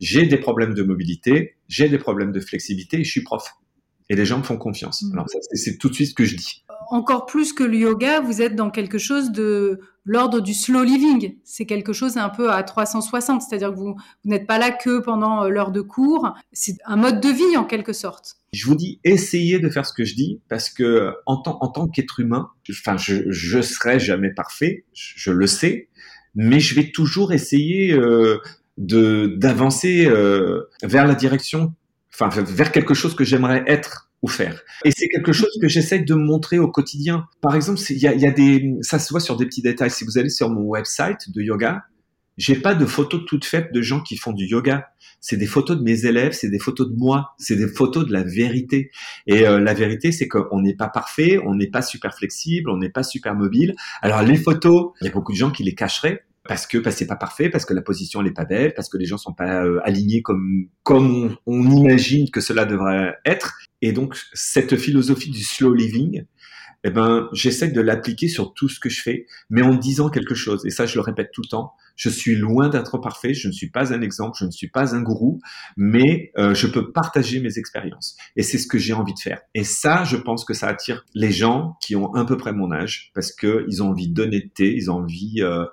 [0.00, 3.56] j'ai des problèmes de mobilité, j'ai des problèmes de flexibilité et je suis prof.
[4.10, 5.02] Et les gens me font confiance.
[5.02, 5.12] Mmh.
[5.12, 8.42] Alors c'est tout de suite ce que je dis encore plus que le yoga, vous
[8.42, 11.36] êtes dans quelque chose de l'ordre du slow living.
[11.44, 15.44] C'est quelque chose un peu à 360, c'est-à-dire que vous, n'êtes pas là que pendant
[15.44, 16.34] euh, l'heure de cours.
[16.52, 18.36] C'est un mode de vie en quelque sorte.
[18.52, 22.20] Je vous dis, essayez de faire ce que je dis, parce que en tant, qu'être
[22.20, 25.88] humain, enfin, je, je serai jamais parfait, je, le sais,
[26.34, 28.38] mais je vais toujours essayer euh,
[28.78, 31.74] de d'avancer euh, vers la direction,
[32.14, 34.62] enfin, vers quelque chose que j'aimerais être ou faire.
[34.84, 37.26] Et c'est quelque chose que j'essaie de montrer au quotidien.
[37.40, 39.90] Par exemple, il y a, y a, des, ça se voit sur des petits détails.
[39.90, 41.84] Si vous allez sur mon website de yoga,
[42.36, 44.88] j'ai pas de photos toutes faites de gens qui font du yoga.
[45.20, 48.12] C'est des photos de mes élèves, c'est des photos de moi, c'est des photos de
[48.12, 48.92] la vérité.
[49.26, 52.76] Et euh, la vérité, c'est qu'on n'est pas parfait, on n'est pas super flexible, on
[52.76, 53.74] n'est pas super mobile.
[54.02, 57.06] Alors les photos, il y a beaucoup de gens qui les cacheraient parce que c'est
[57.06, 59.34] pas parfait, parce que la position elle est pas belle, parce que les gens sont
[59.34, 60.68] pas euh, alignés comme
[61.46, 63.58] on, imagine que cela devrait être.
[63.82, 66.24] Et donc cette philosophie du slow living,
[66.84, 70.34] eh ben j'essaie de l'appliquer sur tout ce que je fais, mais en disant quelque
[70.34, 70.64] chose.
[70.64, 71.74] Et ça je le répète tout le temps.
[71.96, 74.94] Je suis loin d'être parfait, je ne suis pas un exemple, je ne suis pas
[74.94, 75.40] un gourou,
[75.76, 78.16] mais euh, je peux partager mes expériences.
[78.36, 79.40] Et c'est ce que j'ai envie de faire.
[79.54, 82.72] Et ça, je pense que ça attire les gens qui ont à peu près mon
[82.72, 85.64] âge, parce que ils ont envie d'honnêteté, ils ont envie euh,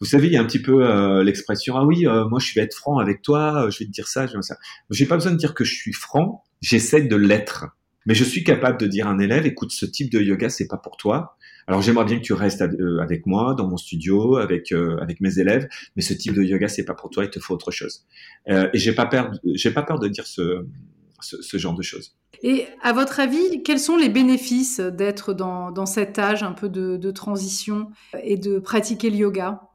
[0.00, 2.52] Vous savez, il y a un petit peu euh, l'expression ah oui, euh, moi je
[2.54, 4.56] vais être franc avec toi, euh, je vais te dire ça, je vais ça.
[4.90, 7.66] J'ai pas besoin de dire que je suis franc, j'essaie de l'être.
[8.06, 10.68] Mais je suis capable de dire à un élève, écoute, ce type de yoga, c'est
[10.68, 11.36] pas pour toi.
[11.66, 15.68] Alors j'aimerais bien que tu restes avec moi dans mon studio, avec avec mes élèves,
[15.96, 18.06] mais ce type de yoga, c'est pas pour toi, il te faut autre chose.
[18.46, 20.64] et j'ai pas peur, j'ai pas peur de dire ce,
[21.20, 22.16] ce, genre de choses.
[22.42, 26.70] Et à votre avis, quels sont les bénéfices d'être dans, dans cet âge un peu
[26.70, 27.90] de, de transition
[28.22, 29.67] et de pratiquer le yoga?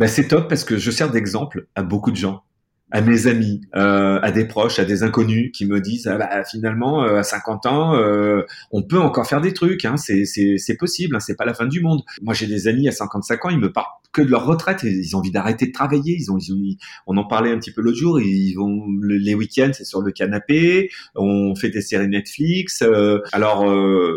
[0.00, 2.42] Ben, C'est top parce que je sers d'exemple à beaucoup de gens.
[2.90, 6.42] À mes amis, euh, à des proches, à des inconnus qui me disent ah bah,
[6.42, 8.42] finalement euh, à 50 ans euh,
[8.72, 11.66] on peut encore faire des trucs, hein, c'est c'est possible, hein, c'est pas la fin
[11.66, 12.02] du monde.
[12.20, 15.14] Moi j'ai des amis à 55 ans, ils me parlent que de leur retraite, ils
[15.14, 16.60] ont envie d'arrêter de travailler, ils ont, ils ont
[17.06, 20.12] on en parlait un petit peu l'autre jour, ils vont les week-ends c'est sur le
[20.12, 23.64] canapé, on fait des séries Netflix, euh, alors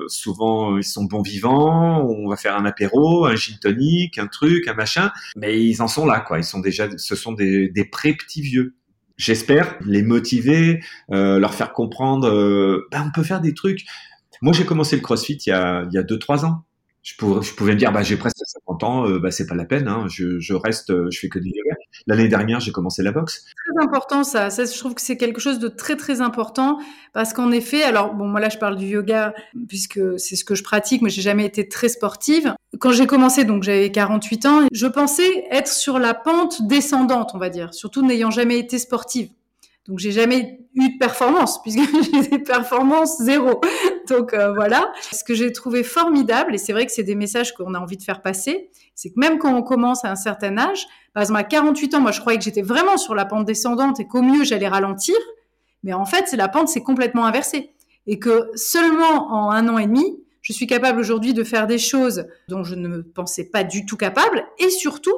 [0.08, 4.68] souvent ils sont bons vivants, on va faire un apéro, un gin tonic, un truc,
[4.68, 7.86] un machin, mais ils en sont là quoi, ils sont déjà, ce sont des, des
[7.86, 8.76] pré petits vieux.
[9.18, 13.86] J'espère les motiver, euh, leur faire comprendre, euh, bah, on peut faire des trucs.
[14.42, 16.66] Moi, j'ai commencé le CrossFit il y a, il y a deux, trois ans
[17.04, 19.90] je, pouvais me dire, bah, j'ai presque 50 ans, euh, bah, c'est pas la peine,
[19.90, 21.76] hein, je, je, reste, euh, je fais que yoga.
[22.08, 23.46] L'année dernière, j'ai commencé la boxe.
[23.66, 24.50] Très important ça.
[24.50, 26.80] ça, je trouve que c'est quelque chose de très très important
[27.12, 29.34] parce qu'en effet, alors bon, moi là, je parle du yoga
[29.68, 32.56] puisque c'est ce que je pratique, mais j'ai jamais été très sportive.
[32.80, 37.38] Quand j'ai commencé, donc j'avais 48 ans, je pensais être sur la pente descendante, on
[37.38, 39.28] va dire, surtout n'ayant jamais été sportive.
[39.88, 41.80] Donc j'ai jamais eu de performance puisque
[42.12, 43.60] j'ai des performances zéro.
[44.08, 44.92] Donc euh, voilà.
[45.12, 47.98] Ce que j'ai trouvé formidable et c'est vrai que c'est des messages qu'on a envie
[47.98, 51.40] de faire passer, c'est que même quand on commence à un certain âge, par exemple
[51.40, 54.22] à 48 ans, moi je croyais que j'étais vraiment sur la pente descendante et qu'au
[54.22, 55.16] mieux j'allais ralentir,
[55.84, 57.72] mais en fait la pente c'est complètement inversée
[58.08, 61.78] et que seulement en un an et demi, je suis capable aujourd'hui de faire des
[61.78, 65.16] choses dont je ne me pensais pas du tout capable et surtout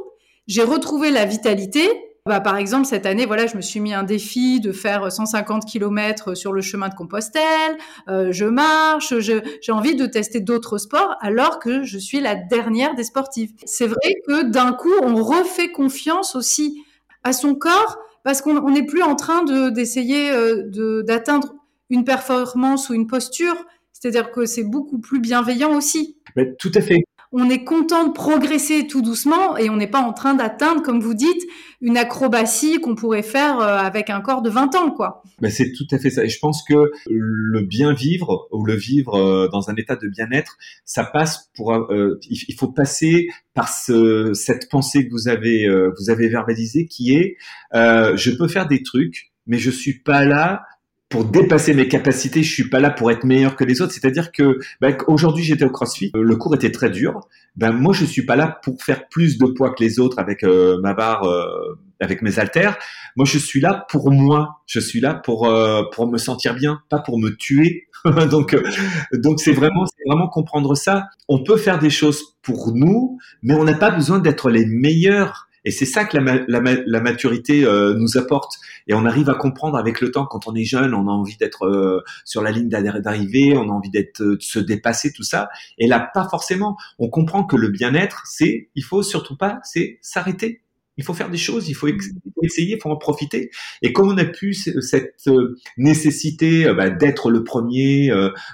[0.47, 1.89] j'ai retrouvé la vitalité
[2.27, 5.63] bah, par exemple, cette année, voilà, je me suis mis un défi de faire 150
[5.63, 7.77] km sur le chemin de Compostelle.
[8.07, 12.95] Euh, je marche, j'ai envie de tester d'autres sports alors que je suis la dernière
[12.95, 13.51] des sportives.
[13.65, 16.83] C'est vrai que d'un coup, on refait confiance aussi
[17.23, 21.53] à son corps parce qu'on n'est plus en train d'essayer euh, d'atteindre
[21.91, 23.55] une performance ou une posture.
[23.93, 26.17] C'est-à-dire que c'est beaucoup plus bienveillant aussi.
[26.57, 30.13] Tout à fait on est content de progresser tout doucement et on n'est pas en
[30.13, 31.41] train d'atteindre, comme vous dites,
[31.81, 35.23] une acrobatie qu'on pourrait faire euh, avec un corps de 20 ans, quoi.
[35.41, 36.23] Mais c'est tout à fait ça.
[36.23, 40.07] Et je pense que le bien vivre ou le vivre euh, dans un état de
[40.07, 45.67] bien-être, ça passe pour, euh, il faut passer par ce, cette pensée que vous avez,
[45.97, 47.37] vous avez verbalisée, qui est,
[47.73, 50.63] je peux faire des trucs, mais je suis pas là
[51.15, 53.93] pour dépasser mes capacités, je suis pas là pour être meilleur que les autres.
[53.93, 57.21] C'est-à-dire que ben, aujourd'hui j'étais au CrossFit, euh, le cours était très dur.
[57.55, 60.43] Ben moi je suis pas là pour faire plus de poids que les autres avec
[60.43, 62.77] euh, ma barre, euh, avec mes haltères.
[63.15, 64.59] Moi je suis là pour moi.
[64.65, 65.49] Je suis là pour
[65.93, 67.87] pour me sentir bien, pas pour me tuer.
[68.29, 68.53] donc
[69.13, 71.07] donc c'est vraiment c'est vraiment comprendre ça.
[71.29, 75.47] On peut faire des choses pour nous, mais on n'a pas besoin d'être les meilleurs
[75.65, 78.53] et c'est ça que la, la, la maturité euh, nous apporte.
[78.87, 81.37] Et on arrive à comprendre avec le temps, quand on est jeune, on a envie
[81.37, 85.23] d'être euh, sur la ligne d'arrivée, on a envie d'être, euh, de se dépasser, tout
[85.23, 85.49] ça.
[85.79, 86.77] Et là, pas forcément.
[86.99, 90.61] On comprend que le bien-être, c'est, il faut surtout pas, c'est s'arrêter.
[90.97, 91.89] Il faut faire des choses, il faut,
[92.41, 93.49] essayer, il faut en profiter.
[93.81, 95.29] Et comme on a pu cette
[95.75, 98.09] nécessité bah, d'être le premier,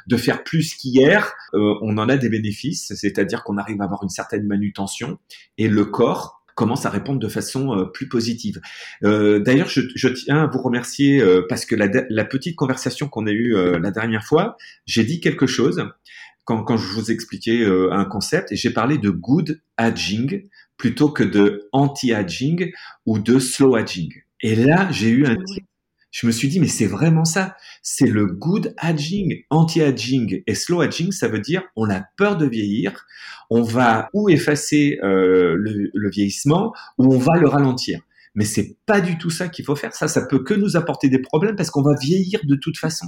[0.08, 4.10] de faire plus qu'hier, on en a des bénéfices, c'est-à-dire qu'on arrive à avoir une
[4.10, 5.20] certaine manutention
[5.60, 8.62] et le corps commence à répondre de façon euh, plus positive.
[9.04, 13.32] Euh, D'ailleurs, je, tiens à vous remercier euh, parce que la, petite conversation qu'on a
[13.32, 15.84] eue la dernière fois, j'ai dit quelque chose
[16.46, 20.48] quand, quand je vous expliquais un concept et j'ai parlé de good aging
[20.78, 22.72] plutôt que de anti-aging
[23.06, 24.14] ou de slow aging.
[24.42, 25.36] Et là, j'ai eu un
[26.12, 27.56] je me suis dit, mais c'est vraiment ça.
[27.82, 31.12] C'est le good aging, anti-aging et slow aging.
[31.12, 33.06] Ça veut dire, on a peur de vieillir.
[33.50, 38.02] On va ou effacer euh, le, vieillissement ou on va le ralentir.
[38.36, 39.94] Mais c'est pas du tout ça qu'il faut faire.
[39.94, 43.08] Ça, ça peut que nous apporter des problèmes parce qu'on va vieillir de toute façon.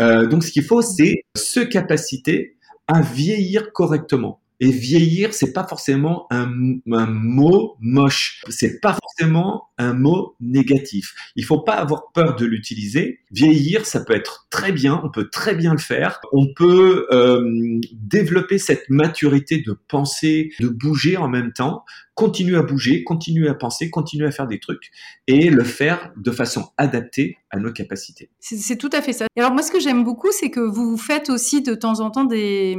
[0.00, 2.56] Euh, donc, ce qu'il faut, c'est se capaciter
[2.88, 4.40] à vieillir correctement.
[4.60, 8.42] Et vieillir, c'est pas forcément un, mot moche.
[8.48, 11.14] C'est pas forcément un mot négatif.
[11.36, 13.20] Il faut pas avoir peur de l'utiliser.
[13.30, 15.00] Vieillir, ça peut être très bien.
[15.04, 16.20] On peut très bien le faire.
[16.32, 21.84] On peut euh, développer cette maturité de penser, de bouger en même temps
[22.16, 24.90] continuer à bouger, continuer à penser, continuer à faire des trucs
[25.26, 28.30] et le faire de façon adaptée à nos capacités.
[28.40, 29.26] C'est tout à fait ça.
[29.36, 32.10] Et alors moi, ce que j'aime beaucoup, c'est que vous faites aussi de temps en
[32.10, 32.76] temps des,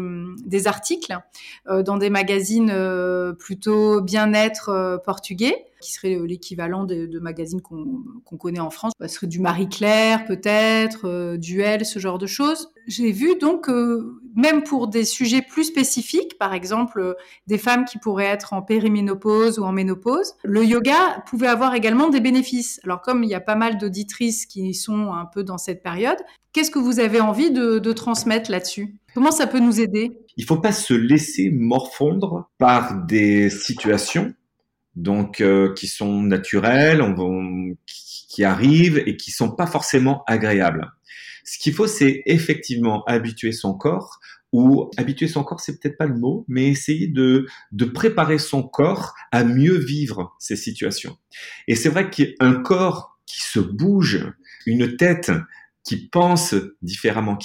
[0.65, 1.15] articles
[1.83, 8.59] dans des magazines euh, plutôt bien-être euh, portugais qui serait l'équivalent de, magazines qu'on connaît
[8.59, 8.93] en France.
[9.01, 12.69] Ce serait du Marie-Claire peut-être, euh, Duel, ce genre de choses.
[12.87, 17.13] J'ai vu donc, euh, même pour des sujets plus spécifiques, par exemple euh,
[17.47, 22.09] des femmes qui pourraient être en périménopause ou en ménopause, le yoga pouvait avoir également
[22.09, 22.79] des bénéfices.
[22.83, 26.17] Alors comme il y a pas mal d'auditrices qui sont un peu dans cette période,
[26.53, 28.97] qu'est-ce que vous avez envie de transmettre là-dessus?
[29.17, 30.11] Comment ça peut nous aider?
[30.37, 34.35] Il faut pas se laisser morfondre par des situations
[34.95, 40.91] donc euh, qui sont naturels, on, qui, arrivent et qui sont pas forcément agréables.
[41.45, 44.19] Ce qu'il faut, c'est effectivement habituer son corps
[44.53, 47.47] ou habituer son corps, c'est peut-être pas le mot, mais essayer de
[47.95, 51.17] préparer son corps à mieux vivre ces situations.
[51.67, 54.31] Et c'est vrai qu'un corps qui se bouge,
[54.67, 55.31] une tête
[55.87, 57.37] qui pense différemment,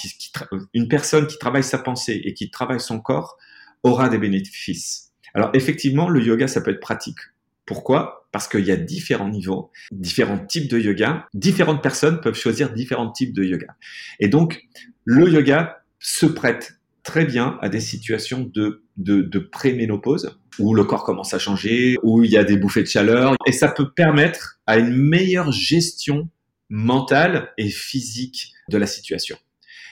[0.73, 3.37] une personne qui travaille sa pensée et qui travaille son corps
[3.83, 5.11] aura des bénéfices.
[5.33, 7.17] Alors effectivement, le yoga, ça peut être pratique
[7.65, 8.27] pourquoi?
[8.31, 11.27] Parce qu'il y a différents niveaux, différents types de yoga.
[11.33, 13.67] Différentes personnes peuvent choisir différents types de yoga.
[14.19, 14.63] Et donc,
[15.05, 20.83] le yoga se prête très bien à des situations de, de, de préménopause où le
[20.83, 23.35] corps commence à changer, où il y a des bouffées de chaleur.
[23.45, 26.29] Et ça peut permettre à une meilleure gestion
[26.69, 29.37] mentale et physique de la situation.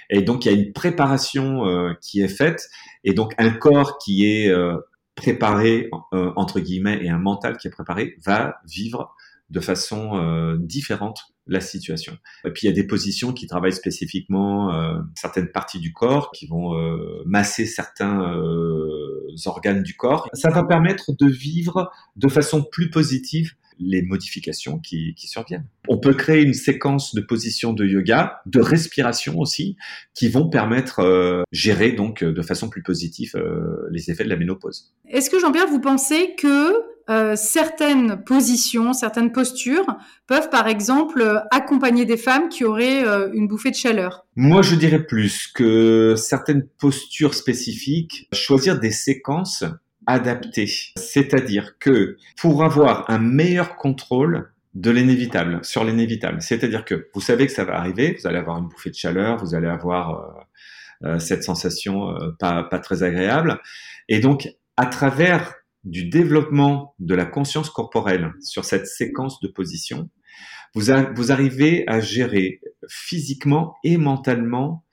[0.09, 2.69] Et donc, il y a une préparation euh, qui est faite
[3.03, 4.77] et donc un corps qui est euh,
[5.15, 9.15] préparé euh, entre guillemets et un mental qui est préparé va vivre
[9.49, 12.17] de façon euh, différente la situation.
[12.45, 16.31] Et puis il y a des positions qui travaillent spécifiquement euh, certaines parties du corps,
[16.31, 16.73] qui vont
[17.25, 18.21] masser certains
[19.45, 20.29] organes du corps.
[20.33, 25.65] Ça va permettre de vivre de façon plus positive les modifications qui, qui, surviennent.
[25.87, 29.77] On peut créer une séquence de positions de yoga, de respiration aussi,
[30.13, 34.37] qui vont permettre euh, gérer donc de façon plus positive euh, les effets de la
[34.37, 34.93] ménopause.
[35.09, 39.97] Est-ce que Jean-Pierre, vous pensez que euh, certaines positions, certaines postures
[40.27, 44.25] peuvent par exemple accompagner des femmes qui auraient euh, une bouffée de chaleur?
[44.35, 49.65] Moi, je dirais plus que certaines postures spécifiques, choisir des séquences
[50.95, 57.45] C'est-à-dire que pour avoir un meilleur contrôle de l'inévitable, sur l'inévitable, c'est-à-dire que vous savez
[57.45, 60.47] que ça va arriver, vous allez avoir une bouffée de chaleur, vous allez avoir
[61.03, 63.59] euh, euh, cette sensation euh, pas, très agréable.
[64.07, 70.09] Et donc, à travers du développement de la conscience corporelle sur cette séquence de position,
[70.73, 74.85] vous, vous arrivez à gérer physiquement et mentalement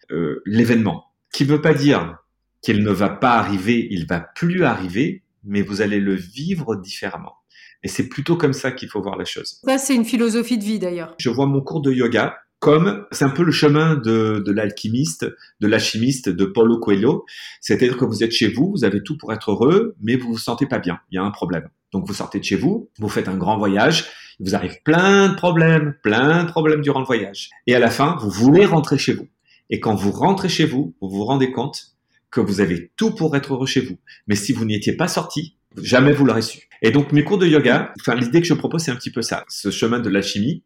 [0.47, 1.05] l'événement.
[1.31, 2.17] Qui ne veut pas dire
[2.63, 7.35] qu'il ne va pas arriver, il va plus arriver, mais vous allez le vivre différemment.
[7.83, 9.61] Et c'est plutôt comme ça qu'il faut voir la chose.
[9.65, 11.15] Ça, c'est une philosophie de vie d'ailleurs.
[11.19, 15.27] Je vois mon cours de yoga comme c'est un peu le chemin de, de l'alchimiste,
[15.61, 17.25] de l'alchimiste de Paulo Coelho.
[17.61, 20.39] C'est-à-dire que vous êtes chez vous, vous avez tout pour être heureux, mais vous vous
[20.39, 20.99] sentez pas bien.
[21.11, 21.69] Il y a un problème.
[21.93, 24.07] Donc vous sortez de chez vous, vous faites un grand voyage,
[24.41, 27.49] il vous arrive plein de problèmes, plein de problèmes durant le voyage.
[27.67, 29.29] Et à la fin, vous voulez rentrer chez vous.
[29.71, 31.98] Et quand vous rentrez chez vous, vous vous rendez compte
[32.31, 33.99] que vous avez tout pour être heureux chez vous.
[34.27, 36.69] Mais si vous n'y étiez pas sorti, jamais vous l'aurez su.
[36.83, 39.23] Et donc mes cours de yoga, enfin l'idée que je propose, c'est un petit peu
[39.23, 40.63] ça, ce chemin de l'alchimie.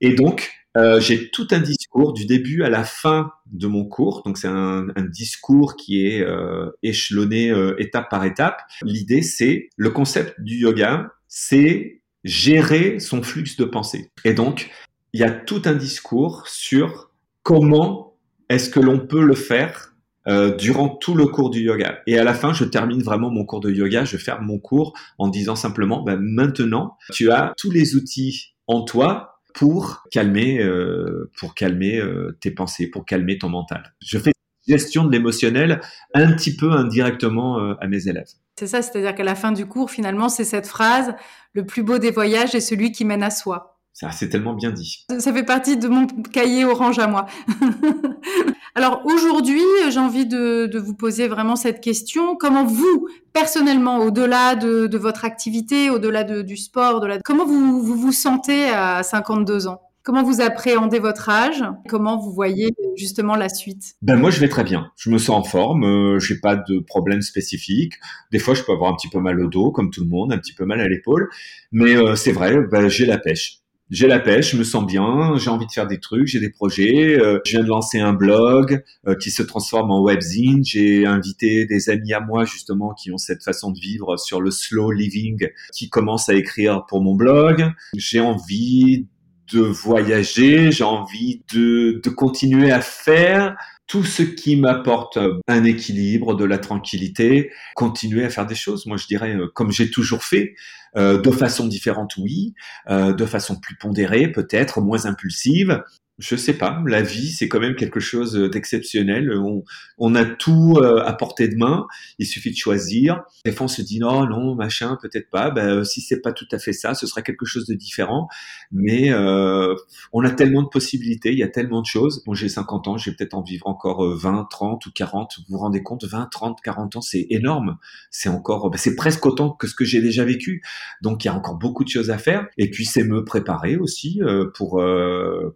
[0.00, 4.22] Et donc euh, j'ai tout un discours du début à la fin de mon cours.
[4.24, 8.60] Donc c'est un, discours qui est euh, échelonné euh, étape par étape.
[8.82, 14.10] L'idée c'est le concept du yoga, c'est gérer son flux de pensée.
[14.24, 14.70] Et donc
[15.12, 17.10] il y a tout un discours sur
[17.42, 18.16] comment
[18.48, 19.93] est-ce que l'on peut le faire
[20.28, 22.00] euh, durant tout le cours du yoga.
[22.06, 24.94] Et à la fin, je termine vraiment mon cours de yoga, je ferme mon cours
[25.18, 31.30] en disant simplement, ben, maintenant, tu as tous les outils en toi pour calmer, euh,
[31.38, 33.94] pour calmer euh, tes pensées, pour calmer ton mental.
[34.00, 34.32] Je fais
[34.66, 35.80] gestion de l'émotionnel
[36.14, 38.28] un petit peu indirectement euh, à mes élèves.
[38.58, 41.14] C'est ça, c'est-à-dire qu'à la fin du cours, finalement, c'est cette phrase,
[41.54, 43.73] le plus beau des voyages est celui qui mène à soi.
[43.94, 45.06] Ça, c'est tellement bien dit.
[45.20, 47.26] Ça fait partie de mon cahier orange à moi.
[48.74, 52.34] Alors aujourd'hui, j'ai envie de, de, vous poser vraiment cette question.
[52.34, 57.18] Comment vous, personnellement, au-delà de, de, votre activité, au-delà du sport, de la...
[57.20, 59.80] comment vous, vous, vous sentez à 52 ans?
[60.02, 61.62] Comment vous appréhendez votre âge?
[61.88, 63.94] Comment vous voyez justement la suite?
[64.02, 64.90] Ben moi je vais très bien.
[64.96, 65.84] Je me sens en forme.
[65.84, 67.94] Euh, j'ai pas de problème spécifique.
[68.30, 70.30] Des fois je peux avoir un petit peu mal au dos comme tout le monde,
[70.30, 71.30] un petit peu mal à l'épaule,
[71.72, 72.58] mais euh, c'est vrai.
[72.70, 75.86] Ben, j'ai la pêche j'ai la pêche, je me sens bien, j'ai envie de faire
[75.86, 77.20] des trucs, j'ai des projets.
[77.20, 80.64] Euh, je viens de lancer un blog euh, qui se transforme en webzine.
[80.64, 84.50] J'ai invité des amis à moi justement qui ont cette façon de vivre sur le
[84.50, 87.70] slow living, qui commencent à écrire pour mon blog.
[87.94, 89.06] J'ai envie
[89.52, 93.56] de voyager, j'ai envie de, de continuer à faire
[93.86, 98.86] tout ce qui m'apporte un équilibre, de la tranquillité, continuer à faire des choses.
[98.86, 100.54] Moi, je dirais, euh, comme j'ai toujours fait,
[100.96, 102.54] euh, de façon différente, oui,
[102.88, 105.82] euh, de façon plus pondérée, peut-être, moins impulsive,
[106.18, 109.32] je sais pas, la vie c'est quand même quelque chose d'exceptionnel.
[109.36, 109.64] On,
[109.98, 111.86] on, a tout euh, à portée de main,
[112.20, 113.22] il suffit de choisir.
[113.44, 115.50] Des fois on se dit non, non, machin, peut-être pas.
[115.50, 118.28] Ben, si c'est pas tout à fait ça, ce sera quelque chose de différent.
[118.70, 119.74] Mais euh,
[120.12, 122.22] on a tellement de possibilités, il y a tellement de choses.
[122.24, 125.38] Bon, j'ai 50 ans, j'ai peut-être en vivre encore 20, euh, 30 ou 40.
[125.38, 127.78] Vous vous rendez compte, 20, 30, 40 ans, c'est énorme.
[128.10, 130.62] C'est encore, ben, c'est presque autant que ce que j'ai déjà vécu.
[131.02, 132.46] Donc il y a encore beaucoup de choses à faire.
[132.56, 134.80] Et puis c'est me préparer aussi euh, pour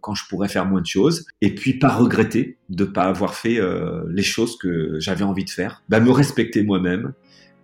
[0.01, 3.59] quand je pourrais faire moins de choses, et puis pas regretter de pas avoir fait
[3.59, 7.13] euh, les choses que j'avais envie de faire, bah, me respecter moi-même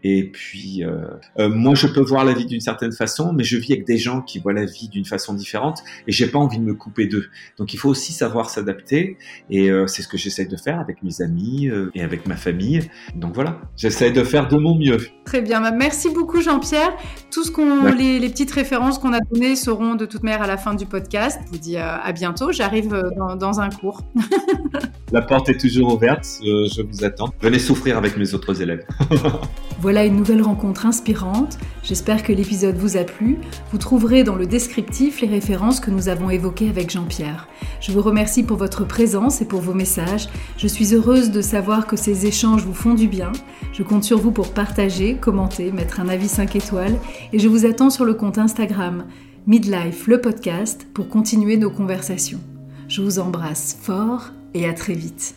[0.07, 1.07] et puis, euh,
[1.39, 3.97] euh, moi, je peux voir la vie d'une certaine façon, mais je vis avec des
[3.97, 7.07] gens qui voient la vie d'une façon différente, et j'ai pas envie de me couper
[7.07, 7.25] d'eux.
[7.57, 9.17] Donc, il faut aussi savoir s'adapter,
[9.49, 12.81] et euh, c'est ce que j'essaie de faire avec mes amis et avec ma famille.
[13.15, 14.99] Donc voilà, j'essaie de faire de mon mieux.
[15.25, 16.95] Très bien, bah, merci beaucoup Jean-Pierre.
[17.31, 20.47] Tout ce qu'on, les, les, petites références qu'on a données seront de toute manière à
[20.47, 21.39] la fin du podcast.
[21.45, 22.51] Je vous dis à bientôt.
[22.51, 24.01] J'arrive dans, dans, un cours.
[25.11, 26.25] la porte est toujours ouverte.
[26.43, 27.33] je vous attends.
[27.41, 28.85] Venez souffrir avec mes autres élèves.
[29.95, 31.57] Voilà une nouvelle rencontre inspirante.
[31.81, 33.37] J'espère que l'épisode vous a plu.
[33.71, 37.47] Vous trouverez dans le descriptif les références que nous avons évoquées avec Jean-Pierre.
[37.79, 40.27] Je vous remercie pour votre présence et pour vos messages.
[40.57, 43.31] Je suis heureuse de savoir que ces échanges vous font du bien.
[43.71, 46.97] Je compte sur vous pour partager, commenter, mettre un avis 5 étoiles
[47.31, 49.05] et je vous attends sur le compte Instagram
[49.47, 52.41] Midlife le podcast pour continuer nos conversations.
[52.89, 55.35] Je vous embrasse fort et à très vite.